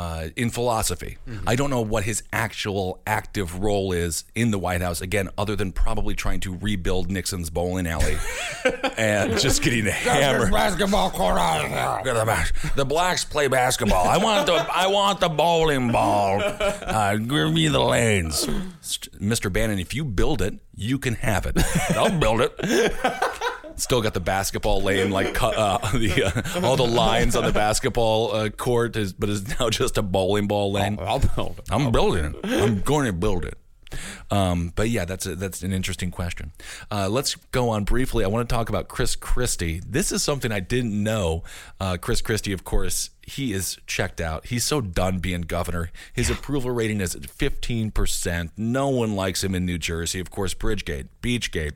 [0.03, 1.18] uh, in philosophy.
[1.46, 5.55] I don't know what his actual active role is in the White House, again, other
[5.55, 8.16] than probably trying to rebuild Nixon's bowling alley
[8.96, 10.50] and just getting hammered.
[10.50, 11.70] basketball court out of
[12.05, 12.14] here.
[12.14, 14.09] The The blacks play basketball.
[14.09, 16.42] I want the I want the bowling ball.
[16.82, 19.53] Uh, give me the lanes, Mr.
[19.53, 19.78] Bannon.
[19.78, 21.57] If you build it, you can have it.
[21.96, 22.53] I'll build it.
[23.83, 27.53] Still got the basketball lane, like cut, uh, the uh, all the lines on the
[27.53, 30.99] basketball uh, court, is, but is now just a bowling ball lane.
[31.01, 31.64] I'll build it.
[31.68, 32.37] I'm building it.
[32.45, 33.59] I'm going to build it.
[34.30, 36.53] Um, but yeah, that's a, that's an interesting question.
[36.93, 38.24] Uh, let's go on briefly.
[38.24, 39.83] I want to talk about Chris Christie.
[39.85, 41.43] This is something I didn't know.
[41.80, 44.47] Uh, Chris Christie, of course, he is checked out.
[44.47, 45.91] He's so done being governor.
[46.12, 48.51] His approval rating is at 15%.
[48.57, 50.20] No one likes him in New Jersey.
[50.20, 51.73] Of course, Bridgegate, Beachgate.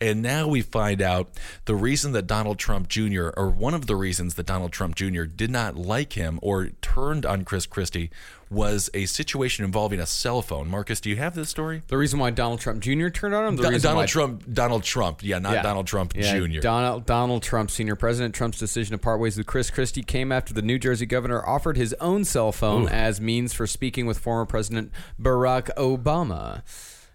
[0.00, 1.30] And now we find out
[1.66, 5.24] the reason that Donald Trump Jr., or one of the reasons that Donald Trump Jr.
[5.24, 8.10] did not like him or turned on Chris Christie
[8.50, 10.68] was a situation involving a cell phone.
[10.68, 11.82] Marcus, do you have this story?
[11.88, 13.08] The reason why Donald Trump Jr.
[13.08, 13.56] turned on him.
[13.56, 15.62] The Do- reason Donald why- Trump, Donald Trump, yeah, not Yeah.
[15.62, 16.60] Donald Trump Yeah, Jr.
[16.60, 18.34] Donald Donald Trump, senior president.
[18.34, 21.76] Trump's decision to part ways with Chris Christie came after the New Jersey governor offered
[21.76, 26.62] his own cell phone as means for speaking with former President Barack Obama.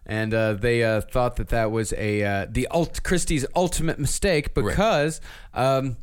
[0.06, 4.54] And uh, they uh, thought that that was a uh, the ult- Christie's ultimate mistake
[4.54, 5.22] because
[5.54, 5.96] um,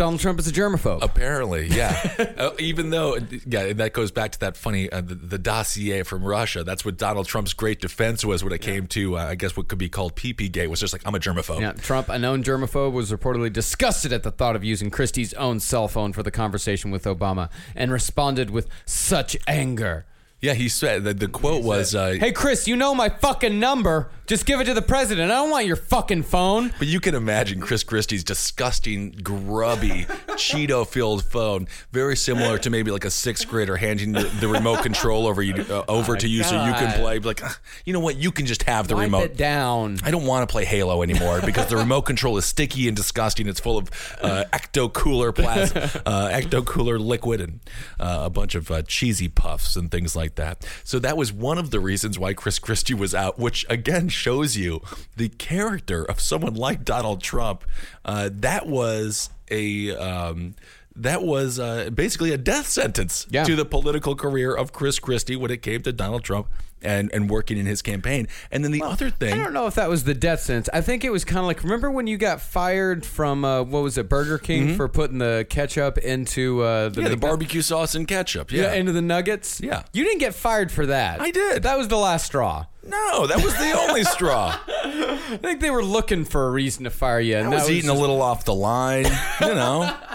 [0.00, 1.02] Donald Trump is a germaphobe.
[1.02, 2.34] Apparently, yeah.
[2.38, 6.24] uh, even though, yeah, that goes back to that funny uh, the, the dossier from
[6.24, 6.64] Russia.
[6.64, 9.68] That's what Donald Trump's great defense was when it came to, uh, I guess, what
[9.68, 10.68] could be called PP Gate.
[10.68, 11.60] Was just like, I'm a germaphobe.
[11.60, 15.60] Yeah, Trump, a known germaphobe, was reportedly disgusted at the thought of using Christie's own
[15.60, 20.06] cell phone for the conversation with Obama and responded with such anger.
[20.40, 24.10] Yeah, he said that the quote was, uh, Hey, Chris, you know my fucking number.
[24.30, 25.32] Just give it to the president.
[25.32, 26.72] I don't want your fucking phone.
[26.78, 30.04] But you can imagine Chris Christie's disgusting, grubby,
[30.36, 34.84] Cheeto filled phone, very similar to maybe like a sixth grader handing the, the remote
[34.84, 37.18] control over you uh, over to you so you can play.
[37.18, 38.18] Be Like, "Ah, you know what?
[38.18, 39.24] You can just have the Wipe remote.
[39.24, 39.98] it down.
[40.04, 43.48] I don't want to play Halo anymore because the remote control is sticky and disgusting.
[43.48, 43.90] It's full of
[44.22, 47.58] uh, ecto cooler plasma, uh, ecto cooler liquid, and
[47.98, 50.64] uh, a bunch of uh, cheesy puffs and things like that.
[50.84, 54.56] So that was one of the reasons why Chris Christie was out, which again shows
[54.56, 54.80] you
[55.16, 57.64] the character of someone like Donald Trump.
[58.04, 59.96] Uh, that was a.
[59.96, 60.54] Um,
[60.96, 63.44] that was uh, basically a death sentence Yeah.
[63.44, 66.48] to the political career of Chris Christie when it came to Donald Trump
[66.82, 68.28] and, and working in his campaign.
[68.50, 70.68] And then the other thing, I don't know if that was the death sentence.
[70.72, 73.82] I think it was kind of like remember when you got fired from uh, what
[73.82, 77.02] was it Burger King for putting the ketchup into uh, the, Mm-hmm.
[77.02, 78.50] yeah, the barbecue sauce and ketchup.
[78.52, 78.62] yeah.
[78.62, 79.60] Yeah, into the nuggets.
[79.60, 79.82] Yeah.
[79.92, 81.20] you didn't get fired for that.
[81.20, 81.62] I did.
[81.62, 82.66] That was the last straw.
[82.86, 84.58] no, that was the only straw.
[84.68, 87.36] I think they were looking for a reason to fire you.
[87.36, 89.04] And I that was eating just- a little off the line,
[89.40, 89.94] you know.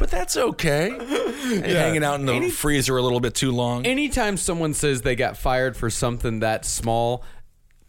[0.00, 0.90] But that's okay.
[0.90, 3.84] And Hanging out in the freezer a little bit too long.
[3.86, 7.22] anytime someone says they got fired for something that small,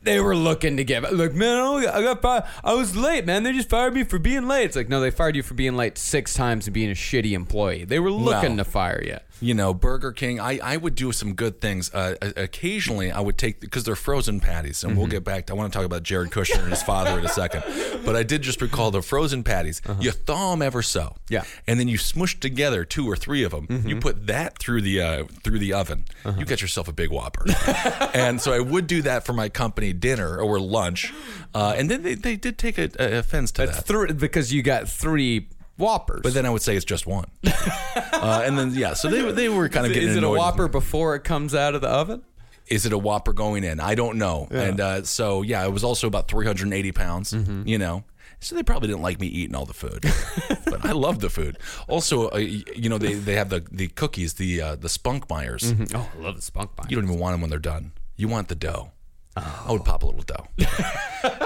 [0.03, 2.43] they were looking to get like, man, I got- fired.
[2.63, 3.43] I was late, man.
[3.43, 4.65] They just fired me for being late.
[4.65, 7.31] It's like, no, they fired you for being late six times and being a shitty
[7.33, 7.83] employee.
[7.85, 9.17] They were looking Well, to fire you.
[9.39, 11.93] you know, Burger King, I, I would do some good things.
[11.93, 15.11] Uh, occasionally, I would take, because they're frozen patties, and we'll Mm-hmm.
[15.11, 17.29] get back to, I want to talk about Jared Kushner and his father in a
[17.29, 17.63] second.
[18.05, 19.81] But I did just recall the frozen patties.
[19.99, 21.01] You thaw them ever so.
[21.01, 21.13] Uh-huh.
[21.29, 21.39] Yeah.
[21.41, 21.59] Mm-hmm.
[21.67, 23.83] And then you smush together two or three of them.
[23.85, 26.05] You put that through the uh, through the oven.
[26.25, 26.39] Uh-huh.
[26.39, 27.45] You get yourself a big Whopper.
[28.13, 31.13] and so I would do that for my company dinner or lunch.
[31.53, 33.85] Uh, and then they, they did take a, a offense to that.
[33.85, 36.21] three because you got three whoppers.
[36.23, 37.29] But then I would say it's just one.
[37.45, 40.67] uh, and then yeah, so they they were kind of getting is it a whopper
[40.67, 42.23] before it comes out of the oven?
[42.67, 43.81] Is it a Whopper going in?
[43.81, 44.47] I don't know.
[44.49, 47.33] And uh, so yeah, it was also about 380 pounds.
[47.33, 47.67] Mm-hmm.
[47.67, 48.03] You know.
[48.43, 50.01] So they probably didn't like me eating all the food,
[50.65, 51.59] but I love the food.
[51.87, 55.93] Also, uh, you know, they, they have the, the cookies, the uh, the Spunkmeyers.
[55.93, 56.87] Oh, I love the spunk pie.
[56.89, 57.91] You don't even want them when they're done.
[58.15, 58.93] You want the dough.
[59.37, 59.65] Oh.
[59.67, 60.45] I would pop a little dough.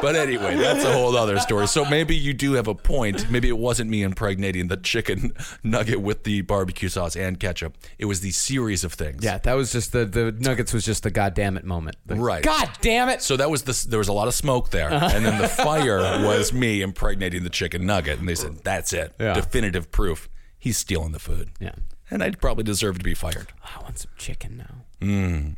[0.01, 1.67] but anyway, that's a whole other story.
[1.67, 3.29] So maybe you do have a point.
[3.29, 5.33] Maybe it wasn't me impregnating the chicken
[5.63, 7.77] nugget with the barbecue sauce and ketchup.
[7.99, 9.23] It was the series of things.
[9.23, 11.97] Yeah, that was just the the nuggets was just the goddamn it moment.
[12.07, 12.43] The, Right.
[12.43, 13.21] God damn it!
[13.21, 15.99] So that was the there was a lot of smoke there, and then the fire
[16.25, 19.33] was me impregnating the chicken nugget, and they said that's it, Yeah.
[19.33, 20.27] definitive proof.
[20.57, 21.49] He's stealing the food.
[21.59, 21.75] Yeah.
[22.09, 23.47] and I'd probably deserve to be fired.
[23.63, 24.86] I want some chicken now.
[25.05, 25.55] Mm.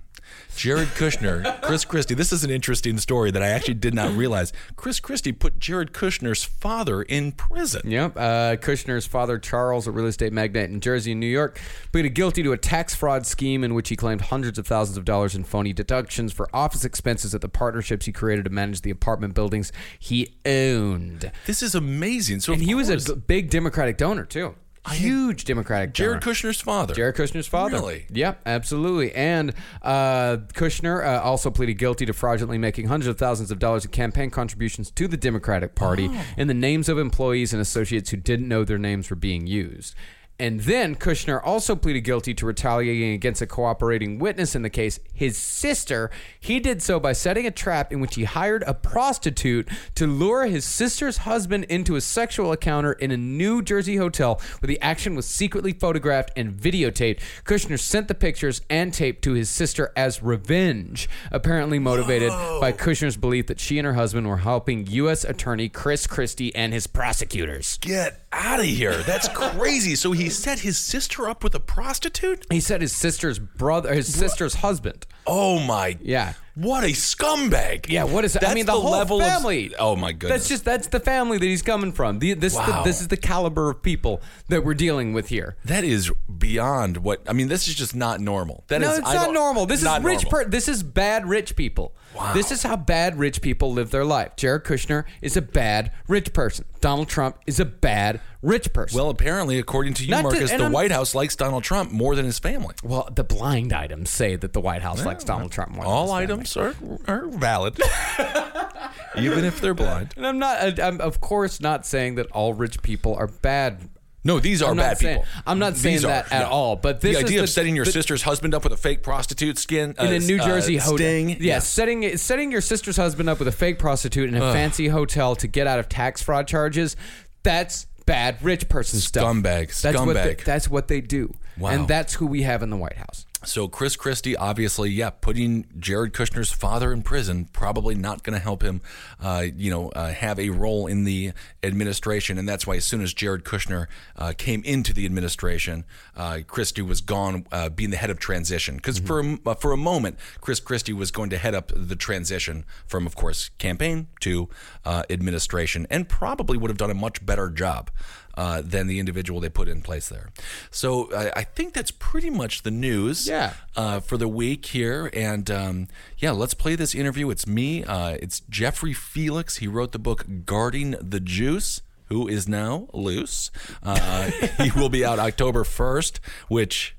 [0.58, 2.16] Jared Kushner, Chris Christie.
[2.16, 4.52] This is an interesting story that I actually did not realize.
[4.76, 7.88] Chris Christie put Jared Kushner's father in prison.
[7.90, 8.18] Yep.
[8.18, 12.42] Uh, Kushner's father, Charles, a real estate magnate in Jersey and New York, pleaded guilty
[12.42, 15.44] to a tax fraud scheme in which he claimed hundreds of thousands of dollars in
[15.44, 19.72] phony deductions for office expenses at the partnerships he created to manage the apartment buildings
[20.00, 21.32] he owned.
[21.46, 22.40] This is amazing.
[22.40, 24.56] So and he was a big Democratic donor too.
[24.96, 26.34] Huge Democratic Jared donor.
[26.34, 26.94] Kushner's father.
[26.94, 27.78] Jared Kushner's father.
[27.78, 28.06] Really?
[28.12, 29.14] Yep, absolutely.
[29.14, 33.86] And uh, Kushner uh, also pleaded guilty to fraudulently making hundreds of thousands of dollars
[33.86, 36.24] in campaign contributions to the Democratic Party Oh.
[36.38, 39.96] in the names of employees and associates who didn't know their names were being used.
[40.40, 45.00] And then Kushner also pleaded guilty to retaliating against a cooperating witness in the case,
[45.14, 46.12] his sister.
[46.40, 50.46] He did so by setting a trap in which he hired a prostitute to lure
[50.46, 55.16] his sister's husband into a sexual encounter in a New Jersey hotel where the action
[55.16, 57.20] was secretly photographed and videotaped.
[57.44, 62.30] Kushner sent the pictures and tape to his sister as revenge, apparently motivated
[62.62, 65.24] by Kushner's belief that she and her husband were helping U.S.
[65.24, 67.78] Attorney Chris Christie and his prosecutors.
[67.82, 68.98] Get out of here.
[69.04, 69.96] That's crazy.
[69.96, 72.46] So he set his sister up with a prostitute?
[72.50, 75.06] He said his sister's brother, his sister's husband.
[75.26, 75.98] Oh my.
[76.02, 76.34] Yeah.
[76.60, 77.88] What a scumbag.
[77.88, 78.44] Yeah, what is that?
[78.48, 79.76] I mean, the, whole level of- family.
[79.78, 80.40] oh my goodness.
[80.42, 82.18] That's just that's the family that he's coming from.
[82.18, 82.84] The, this is the, Wow.
[82.84, 85.56] this is the caliber of people that we're dealing with here.
[85.66, 87.48] That is beyond what I mean.
[87.48, 88.64] This is just not normal.
[88.70, 89.68] That no, is- it's I not normal.
[89.68, 90.30] This not is rich.
[90.30, 91.94] Per- this is bad rich people.
[92.16, 92.34] Wow.
[92.34, 94.36] This is how bad rich people live their life.
[94.36, 96.66] Jared Kushner is a bad rich person.
[96.82, 98.98] Donald Trump is a bad rich person.
[98.98, 101.92] Well, apparently, according to you, Not Marcus, and the I'm- White House likes Donald Trump
[101.92, 102.76] more than his family.
[102.84, 105.84] well, the blind items say that the White House likes Donald Trump more.
[105.84, 106.74] than All items are
[107.08, 107.80] are valid,
[109.18, 110.14] even if they're blind.
[110.18, 110.80] And I'm not.
[110.80, 113.90] I'm of course not saying that all rich people are bad.
[114.24, 115.28] No, these are bad saying- people.
[115.46, 116.50] I'm not These saying are, that at no.
[116.50, 119.02] all, but this the idea of setting your the- sister's husband up with a fake
[119.02, 120.98] prostitute skin in a uh, New uh, Jersey hotel.
[120.98, 121.38] sting.
[121.40, 124.54] Yeah, setting setting your sister's husband up with a fake prostitute in a Ugh.
[124.54, 126.98] fancy hotel to get out of tax fraud charges.
[127.44, 129.24] That's bad rich person stuff.
[129.24, 130.44] Scumbag, That's what they, scumbag.
[130.44, 131.36] that's what they do.
[131.60, 131.70] Wow.
[131.70, 133.27] And that's who we have in the White House.
[133.44, 138.44] So Chris Christie, obviously, yeah, putting Jared Kushner's father in prison probably not going to
[138.44, 138.82] help him,
[139.22, 143.02] uh, you know, uh, have a role in the administration, and that's why as soon
[143.02, 145.86] as Jared Kushner uh, came into the administration,
[146.16, 148.78] uh, Christie was gone, uh, being the head of transition.
[148.78, 151.96] Because for a, uh, for a moment, Chris Christie was going to head up the
[151.96, 154.50] transition from, of course, campaign to
[154.86, 157.92] administration, and probably would have done a much better job
[158.38, 160.30] uh, than the individual they put in place there.
[160.72, 163.54] So I, I think that's pretty much the news Yeah.
[163.76, 165.10] uh, for the week here.
[165.14, 165.88] And um,
[166.20, 167.30] yeah, let's play this interview.
[167.30, 167.84] It's me.
[167.84, 169.58] Uh, it's Jeffrey Felix.
[169.58, 171.82] He wrote the book Guarding the Juice.
[172.06, 173.52] Who is now loose?
[173.84, 174.32] Uh,
[174.62, 176.96] he will be out October 1st, which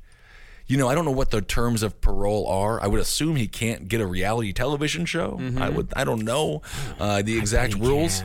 [0.67, 2.79] you know, I don't know what the terms of parole are.
[2.83, 5.41] I would assume he can't get a reality television show.
[5.57, 5.89] I would.
[5.97, 6.61] I don't know
[7.01, 8.23] uh, the exact rules.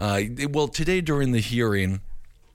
[0.00, 2.00] Uh, well, today during the hearing,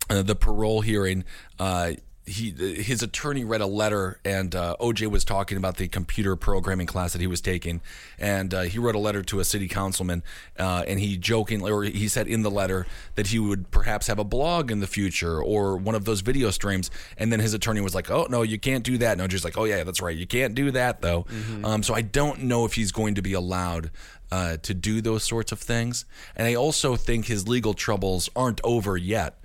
[0.09, 1.23] uh, the parole hearing,
[1.59, 1.93] uh,
[2.25, 6.85] he his attorney read a letter, and uh, OJ was talking about the computer programming
[6.85, 7.81] class that he was taking,
[8.19, 10.23] and uh, he wrote a letter to a city councilman,
[10.57, 12.85] uh, and he jokingly, or he said in the letter
[13.15, 16.51] that he would perhaps have a blog in the future or one of those video
[16.51, 19.43] streams, and then his attorney was like, "Oh no, you can't do that." And OJ's
[19.43, 21.25] like, "Oh yeah, that's right, you can't do that though."
[21.63, 23.89] Um, so I don't know if he's going to be allowed
[24.31, 28.61] uh, to do those sorts of things, and I also think his legal troubles aren't
[28.63, 29.39] over yet.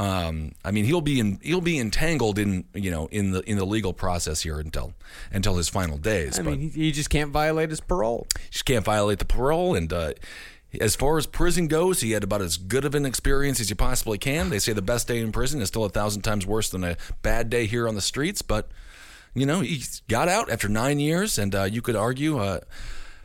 [0.00, 3.58] Um, I mean, he'll be in he'll be entangled in you know in the in
[3.58, 4.94] the legal process here until
[5.30, 6.38] until his final days.
[6.38, 8.26] I but mean, he, he just can't violate his parole.
[8.50, 9.74] just can't violate the parole.
[9.74, 10.14] And uh,
[10.80, 13.76] as far as prison goes, he had about as good of an experience as you
[13.76, 14.48] possibly can.
[14.48, 16.96] They say the best day in prison is still a thousand times worse than a
[17.20, 18.40] bad day here on the streets.
[18.40, 18.70] But
[19.34, 22.38] you know, he got out after nine years, and uh, you could argue.
[22.38, 22.60] Uh,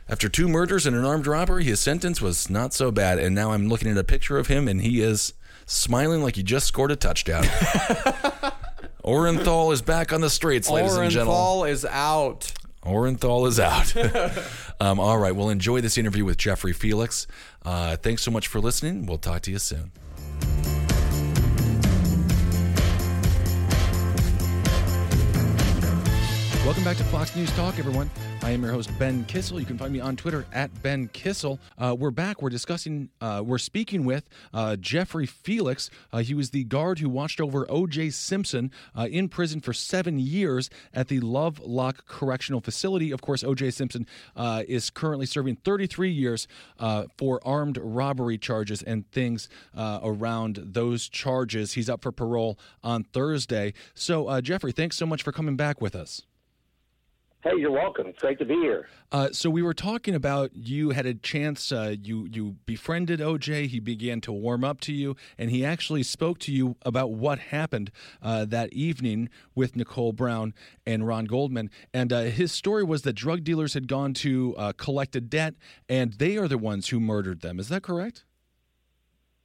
[0.08, 3.18] after two murders and an armed robbery, his sentence was not so bad.
[3.18, 5.32] And now I'm looking at a picture of him, and he is
[5.66, 7.44] smiling like he just scored a touchdown.
[9.04, 11.36] Orenthal is back on the streets, ladies and gentlemen.
[11.36, 12.52] Orenthal is out.
[12.82, 13.94] Orenthal is out.
[14.80, 15.34] um, all right.
[15.34, 17.26] Well, enjoy this interview with Jeffrey Felix.
[17.64, 19.06] Uh, thanks so much for listening.
[19.06, 19.92] We'll talk to you soon.
[26.66, 28.10] Welcome back to Fox News Talk, everyone.
[28.42, 29.60] I am your host, Ben Kissel.
[29.60, 31.60] You can find me on Twitter at Ben Kissel.
[31.78, 32.42] Uh, we're back.
[32.42, 35.90] We're discussing, uh, we're speaking with uh, Jeffrey Felix.
[36.12, 38.10] Uh, he was the guard who watched over O.J.
[38.10, 43.12] Simpson uh, in prison for seven years at the Lovelock Correctional Facility.
[43.12, 43.70] Of course, O.J.
[43.70, 44.04] Simpson
[44.34, 46.48] uh, is currently serving 33 years
[47.16, 51.74] for armed robbery charges and things around those charges.
[51.74, 53.72] He's up for parole on Thursday.
[53.94, 56.22] So, Jeffrey, thanks so much for coming back with us.
[57.46, 58.08] Hey, you're welcome.
[58.08, 58.88] It's great to be here.
[59.12, 61.70] Uh, so we were talking about you had a chance.
[61.70, 63.68] Uh, you you befriended OJ.
[63.68, 67.38] He began to warm up to you, and he actually spoke to you about what
[67.38, 71.70] happened uh, that evening with Nicole Brown and Ron Goldman.
[71.94, 75.54] And uh, his story was that drug dealers had gone to uh, collect a debt,
[75.88, 77.60] and they are the ones who murdered them.
[77.60, 78.24] Is that correct?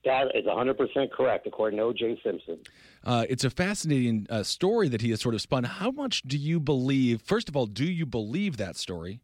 [0.06, 2.20] That is 100% correct, according to O.J.
[2.24, 2.58] Simpson.
[3.04, 5.64] Uh, it's a fascinating uh, story that he has sort of spun.
[5.64, 7.22] How much do you believe?
[7.22, 9.22] First of all, do you believe that story?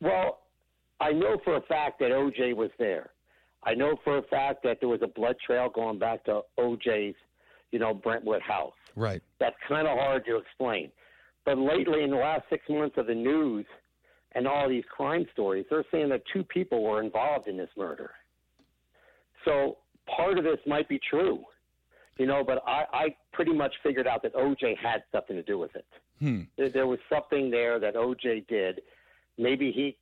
[0.00, 0.40] Well,
[1.00, 2.54] I know for a fact that O.J.
[2.54, 3.10] was there.
[3.64, 7.14] I know for a fact that there was a blood trail going back to O.J.'s,
[7.70, 8.72] you know, Brentwood house.
[8.96, 9.22] Right.
[9.38, 10.90] That's kind of hard to explain.
[11.44, 13.66] But lately, in the last six months of the news
[14.32, 18.10] and all these crime stories, they're saying that two people were involved in this murder.
[19.44, 19.78] So
[20.16, 21.44] part of this might be true,
[22.18, 25.58] you know, but I, I pretty much figured out that OJ had something to do
[25.58, 25.86] with it.
[26.18, 26.42] Hmm.
[26.56, 28.82] There, there was something there that OJ did.
[29.38, 29.96] Maybe he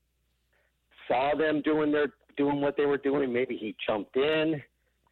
[1.07, 3.33] saw them doing their doing what they were doing.
[3.33, 4.63] Maybe he jumped in.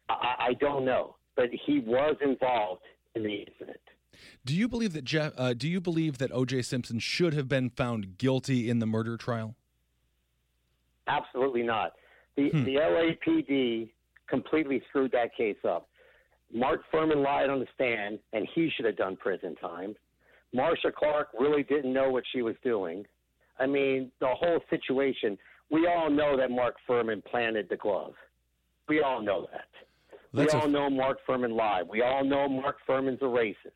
[0.09, 2.81] I, I don't know, but he was involved
[3.15, 3.79] in the incident.
[4.45, 5.33] Do you believe that Jeff?
[5.37, 6.61] Uh, do you believe that O.J.
[6.63, 9.55] Simpson should have been found guilty in the murder trial?
[11.07, 11.93] Absolutely not.
[12.35, 12.63] The Hmm.
[12.63, 13.89] the LAPD
[14.27, 15.87] completely screwed that case up.
[16.53, 19.95] Mark Fuhrman lied on the stand, and he should have done prison time.
[20.53, 23.05] Marcia Clark really didn't know what she was doing.
[23.59, 25.37] I mean, the whole situation.
[25.71, 28.13] We all know that Mark Fuhrman planted the glove.
[28.87, 29.67] We all know that.
[30.33, 31.87] That's we a- all know Mark Fuhrman lied.
[31.89, 33.71] We all know Mark Fuhrman's a racist.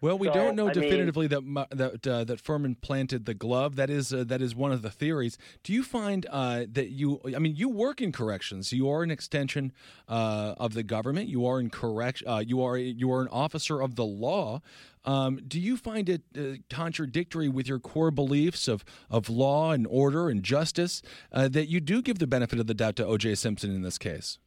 [0.00, 3.24] Well, we So, don't know I mean- definitively that mu- that uh, that Fuhrman planted
[3.24, 3.76] the glove.
[3.76, 5.38] That is uh, that is one of the theories.
[5.62, 7.20] Do you find uh, that you?
[7.34, 8.72] I mean, you work in corrections.
[8.72, 9.72] You are an extension
[10.08, 11.28] uh, of the government.
[11.28, 12.22] You are in correct.
[12.26, 14.60] Uh, you are you are an officer of the law.
[15.06, 19.86] Um, do you find it uh, contradictory with your core beliefs of of law and
[19.88, 21.00] order and justice
[21.32, 23.36] uh, that you do give the benefit of the doubt to O.J.
[23.36, 24.38] Simpson in this case?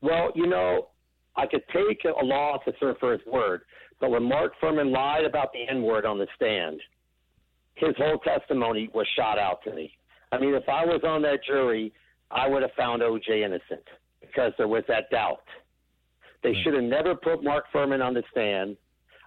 [0.00, 0.88] Well, you know,
[1.36, 3.62] I could take a law officer for his word,
[4.00, 6.80] but when Mark Fuhrman lied about the N word on the stand,
[7.74, 9.92] his whole testimony was shot out to me.
[10.32, 11.92] I mean, if I was on that jury,
[12.30, 13.84] I would have found OJ innocent
[14.20, 15.44] because there was that doubt.
[16.42, 18.76] They should have never put Mark Fuhrman on the stand.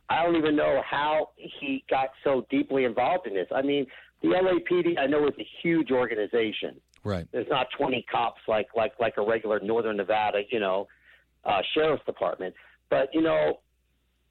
[0.10, 3.48] I don't even know how he got so deeply involved in this.
[3.54, 3.86] I mean,
[4.22, 6.80] the LAPD, I know, is a huge organization.
[7.04, 7.28] Right.
[7.32, 10.88] There's not 20 cops like like like a regular Northern Nevada, you know,
[11.46, 12.54] uh, sheriff's department.
[12.90, 13.60] But you know,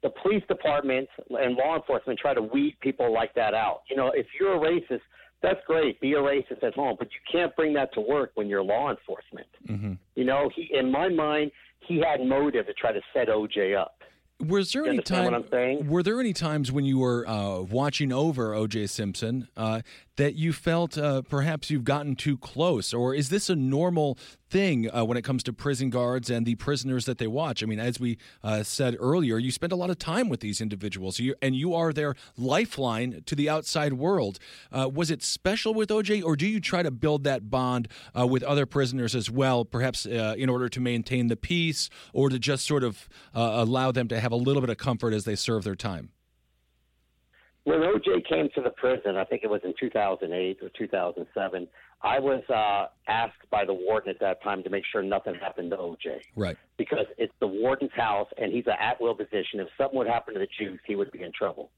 [0.03, 3.81] the police department and law enforcement try to weed people like that out.
[3.89, 5.01] You know, if you're a racist,
[5.41, 5.99] that's great.
[6.01, 8.89] Be a racist at home, but you can't bring that to work when you're law
[8.91, 9.47] enforcement.
[9.67, 9.93] Mm-hmm.
[10.15, 11.51] You know, he in my mind,
[11.87, 13.95] he had motive to try to set OJ up.
[14.39, 15.25] Was there You any time?
[15.25, 15.87] what I'm saying?
[15.87, 18.87] Were there any times when you were uh, watching over O.J.
[18.87, 19.81] Simpson uh,
[20.17, 24.17] that you felt uh, perhaps you've gotten too close, or is this a normal
[24.51, 27.63] thing uh, when it comes to prison guards and the prisoners that they watch?
[27.63, 30.61] I mean, as we uh, said earlier, you spend a lot of time with these
[30.61, 34.37] individuals, you, and you are their lifeline to the outside world.
[34.71, 37.87] Uh, was it special with O.J., or do you try to build that bond
[38.17, 42.29] uh, with other prisoners as well, perhaps uh, in order to maintain the peace, or
[42.29, 45.23] to just sort of uh, allow them to have a little bit of comfort as
[45.23, 46.09] they serve their time?
[47.63, 51.67] when OJ came to the prison, I think it was in 2008 or 2007,
[52.03, 55.71] I was uh, asked by the warden at that time to make sure nothing happened
[55.71, 56.57] to OJ Right.
[56.77, 59.59] because it's the warden's house and he's an at will position.
[59.59, 61.69] If something would happen to the Juice, he would be in trouble.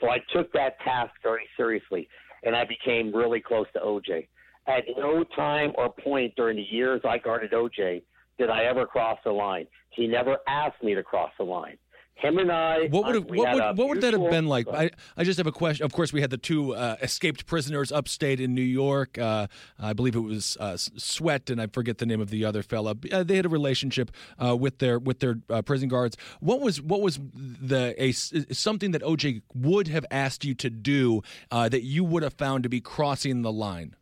[0.00, 2.08] So I took that task very seriously
[2.44, 4.28] and I became really close to OJ.
[4.68, 8.02] At no time or point during the years I guarded OJ
[8.38, 9.66] did I ever cross the line.
[9.90, 11.78] He never asked me to cross the line.
[12.16, 12.88] Him and I.
[12.88, 14.66] What would have, what would, what would that have been like?
[14.68, 15.84] I, I just have a question.
[15.84, 19.18] Of course, we had the two uh, escaped prisoners upstate in New York.
[19.18, 19.48] Uh,
[19.78, 22.94] I believe it was uh, Sweat, and I forget the name of the other fella.
[23.12, 24.10] Uh, they had a relationship
[24.42, 26.16] uh, with their with their uh, prison guards.
[26.40, 31.22] What was what was the a something that OJ would have asked you to do
[31.50, 33.94] uh, that you would have found to be crossing the line?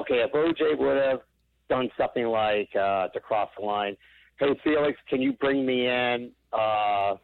[0.00, 1.20] okay, if OJ would have
[1.68, 3.96] done something like uh, to cross the line,
[4.38, 7.14] hey Felix, can you bring me in uh,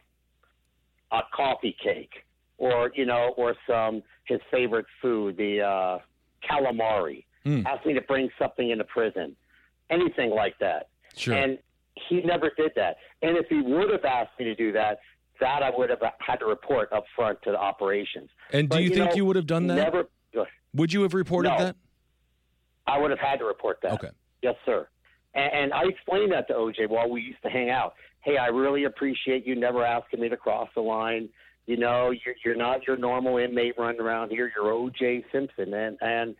[1.11, 2.25] a coffee cake,
[2.57, 5.99] or you know, or some his favorite food, the uh,
[6.49, 7.25] calamari?
[7.45, 7.65] Mm.
[7.65, 9.35] Ask me to bring something into prison,
[9.89, 10.89] anything like that.
[11.15, 11.33] Sure.
[11.35, 11.57] And
[12.09, 12.97] he never did that.
[13.21, 14.99] And if he would have asked me to do that,
[15.39, 18.29] that I would have had to report up front to the operations.
[18.51, 19.75] And do But, you, think know, you would have done that?
[19.75, 20.09] Never.
[20.75, 21.57] Would you have reported No.
[21.57, 21.75] that?
[22.85, 23.93] I would have had to report that.
[23.93, 24.09] Okay.
[24.43, 24.87] Yes, sir.
[25.33, 27.93] And, and I explained that to OJ while we used to hang out.
[28.21, 31.29] Hey, I really appreciate you never asking me to cross the line.
[31.67, 34.51] You know, you're you're not your normal inmate running around here.
[34.55, 36.35] You're OJ Simpson, and and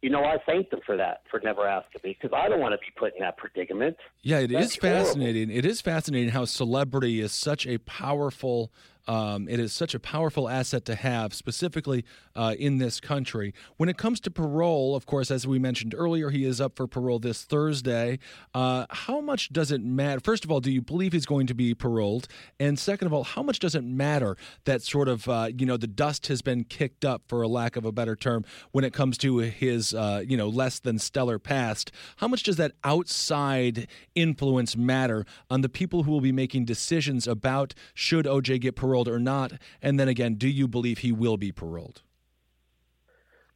[0.00, 2.72] you know I thanked him for that for never asking me because I don't want
[2.72, 3.96] to be put in that predicament.
[4.22, 5.04] Yeah, it is That's horrible.
[5.04, 5.50] fascinating.
[5.50, 8.72] It is fascinating how celebrity is such a powerful.
[9.06, 12.04] Um, it is such a powerful asset to have, specifically
[12.34, 13.54] uh, in this country.
[13.76, 16.86] When it comes to parole, of course, as we mentioned earlier, he is up for
[16.86, 18.18] parole this Thursday.
[18.54, 20.20] Uh, how much does it matter?
[20.20, 22.26] First of all, do you believe he's going to be paroled?
[22.58, 25.76] And second of all, how much does it matter that sort of uh, you know
[25.76, 28.92] the dust has been kicked up, for a lack of a better term, when it
[28.92, 31.92] comes to his uh, you know less than stellar past?
[32.16, 37.28] How much does that outside influence matter on the people who will be making decisions
[37.28, 39.52] about should OJ get paroled or not?
[39.82, 42.02] And then again, do you believe he will be paroled?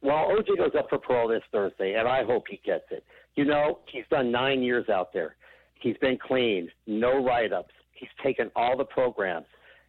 [0.01, 3.03] Well, OJ goes up for parole this Thursday, and I hope he gets it.
[3.35, 5.35] You know, he's done nine years out there.
[5.79, 7.73] He's been clean, no write ups.
[7.93, 9.45] He's taken all the programs.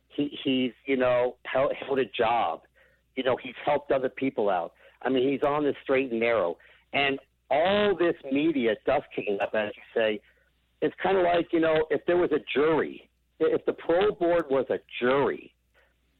[0.09, 2.61] He, he's, you know, held, held a job.
[3.16, 4.72] You know, he's helped other people out.
[5.03, 6.57] I mean, he's on the straight and narrow.
[6.92, 7.18] And
[7.50, 10.20] all this media dust kicking up, as you say,
[10.80, 13.09] it's kind of like, you know, if there was a jury,
[13.47, 15.53] if the parole board was a jury,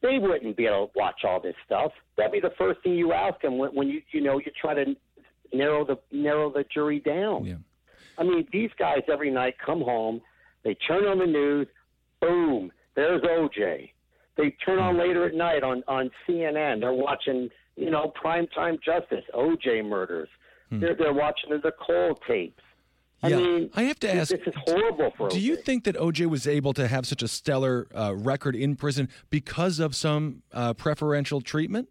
[0.01, 1.91] they wouldn't be able to watch all this stuff.
[2.17, 4.73] That'd be the first thing you ask them when, when you you know you try
[4.73, 4.95] to
[5.53, 7.45] narrow the narrow the jury down.
[7.45, 7.55] Yeah.
[8.17, 10.21] I mean, these guys every night come home,
[10.63, 11.67] they turn on the news,
[12.21, 13.89] boom, there's OJ.
[14.37, 14.99] They turn on mm.
[14.99, 16.81] later at night on on CNN.
[16.81, 20.29] They're watching, you know, primetime justice, OJ murders.
[20.69, 20.79] Hmm.
[20.79, 22.61] They're they're watching the Nicole tapes.
[23.23, 25.29] I Yeah, mean, I have to this- ask, This is horrible for.
[25.29, 28.75] Do you think that OJ was able to have such a stellar uh, record in
[28.75, 31.87] prison because of some uh, preferential treatment?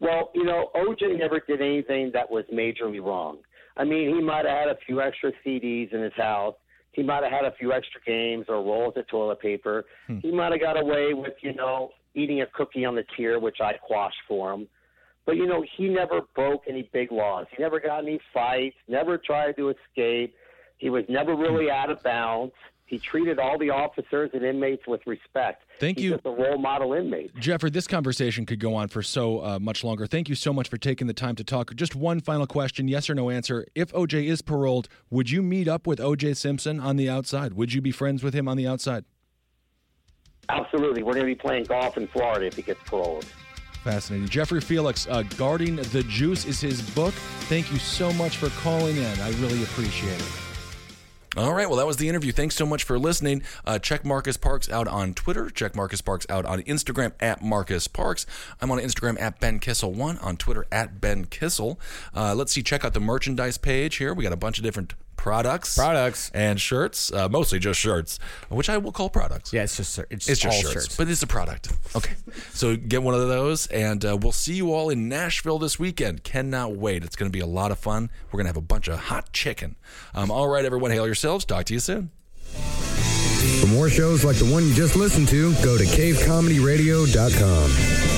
[0.00, 3.38] Well, you know, OJ never did anything that was majorly wrong.
[3.76, 6.54] I mean, he might have had a few extra CDs in his house.
[6.92, 9.84] He might have had a few extra games or rolls of toilet paper.
[10.06, 10.18] Hmm.
[10.18, 13.58] He might have got away with, you know, eating a cookie on the tier, which
[13.60, 14.68] I quashed for him.
[15.28, 17.44] But, you know, he never broke any big laws.
[17.54, 20.34] He never got any fights, never tried to escape.
[20.78, 22.54] He was never really out of bounds.
[22.86, 25.64] He treated all the officers and inmates with respect.
[25.80, 26.10] Thank He's you.
[26.12, 27.36] just a role model inmate.
[27.36, 30.06] Jeffrey, this conversation could go on for so uh, much longer.
[30.06, 31.74] Thank you so much for taking the time to talk.
[31.74, 33.66] Just one final question, yes or no answer.
[33.74, 37.52] If OJ is paroled, would you meet up with OJ Simpson on the outside?
[37.52, 39.04] Would you be friends with him on the outside?
[40.48, 41.02] Absolutely.
[41.02, 43.26] We're going to be playing golf in Florida if he gets paroled.
[43.88, 44.28] Fascinating.
[44.28, 47.14] Jeffrey Felix, uh, Guarding the Juice is his book.
[47.48, 49.20] Thank you so much for calling in.
[49.20, 50.30] I really appreciate it.
[51.38, 52.30] All right, well, that was the interview.
[52.30, 53.42] Thanks so much for listening.
[53.64, 55.48] Uh, check Marcus Parks out on Twitter.
[55.48, 58.26] Check Marcus Parks out on Instagram at Marcus Parks.
[58.60, 61.80] I'm on Instagram at Ben Kissel1, on Twitter at Ben Kissel.
[62.14, 64.12] Uh, let's see, check out the merchandise page here.
[64.12, 66.30] We got a bunch of different products, Products.
[66.32, 67.12] and shirts.
[67.12, 69.52] Uh, mostly just shirts, which I will call products.
[69.52, 70.96] Yeah, it's just it's, It's just all shirts, shirts.
[70.96, 71.70] but it's a product.
[71.94, 72.14] Okay,
[72.54, 76.24] so get one of those, and uh, we'll see you all in Nashville this weekend.
[76.24, 77.04] Cannot wait!
[77.04, 78.08] It's going to be a lot of fun.
[78.32, 79.76] We're going to have a bunch of hot chicken.
[80.14, 81.44] Um, all right, everyone, hail yourselves.
[81.44, 82.10] Talk to you soon.
[83.60, 88.17] For more shows like the one you just listened to, go to cavecomedyradio.com.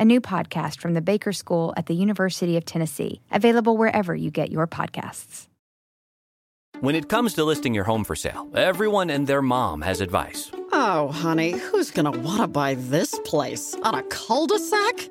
[0.00, 4.30] a new podcast from the Baker School at the University of Tennessee, available wherever you
[4.30, 5.46] get your podcasts.
[6.80, 10.50] When it comes to listing your home for sale, everyone and their mom has advice.
[10.72, 13.76] Oh, honey, who's gonna wanna buy this place?
[13.82, 15.10] On a cul de sac?